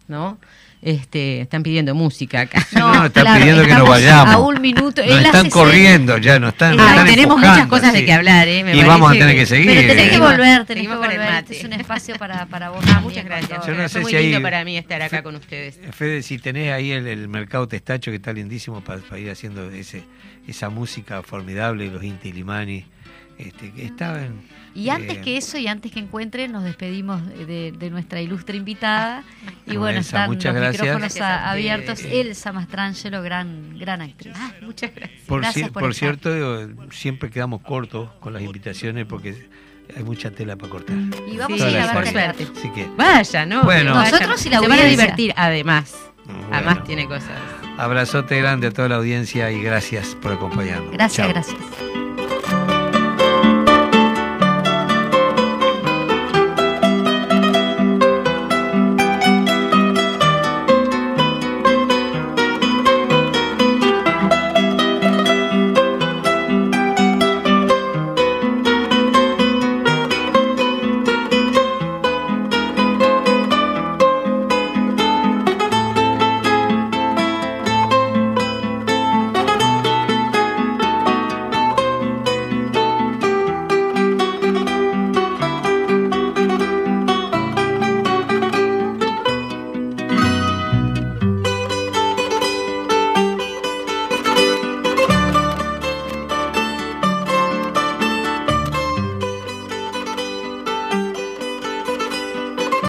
[0.08, 0.38] ¿no?
[0.80, 2.64] Este, están pidiendo música acá.
[2.70, 4.32] No, están pidiendo que nos vayamos.
[4.34, 5.04] A un minuto.
[5.04, 8.46] Nos están corriendo ya, nos están, nos Ay, están tenemos muchas cosas de que hablar,
[8.46, 8.62] ¿eh?
[8.62, 9.66] Me y vamos a tener que que- seguir.
[9.66, 11.20] Pero tenés que volver, tenés que volver.
[11.20, 12.84] Este es un espacio para, para vos.
[12.86, 13.66] Ah, muchas gracias.
[13.66, 15.80] Yo no Fue sé muy si hay- lindo para mí estar acá con ustedes.
[15.90, 19.68] Fede, si tenés ahí el, el mercado testacho que está lindísimo para, para ir haciendo
[19.72, 20.04] ese,
[20.46, 22.84] esa música formidable, los Inti Limani,
[23.36, 24.42] este, que estaban...
[24.78, 28.56] Y antes eh, que eso y antes que encuentren, nos despedimos de, de nuestra ilustre
[28.56, 29.24] invitada.
[29.66, 30.82] Y Bueno, Elsa, están muchas los gracias.
[30.82, 32.00] micrófonos Gracias a abiertos.
[32.04, 34.34] Elsa Mastrangelo, gran, gran actriz.
[34.36, 35.20] Ah, muchas gracias.
[35.26, 36.18] Por, gracias cier- por por estar.
[36.20, 39.48] cierto, siempre quedamos cortos con las invitaciones porque
[39.96, 40.96] hay mucha tela para cortar.
[41.30, 42.46] Y vamos Sí, a ir a ver por suerte.
[42.56, 43.64] Así que, Vaya, ¿no?
[43.64, 43.94] Bueno.
[43.94, 45.96] Nosotros y la Se van a divertir, además.
[46.24, 47.30] bueno, Además tiene cosas.
[47.78, 50.92] abrazote grande a toda la audiencia y gracias por acompañarnos.
[50.92, 51.28] Gracias, Chao.
[51.32, 51.97] gracias.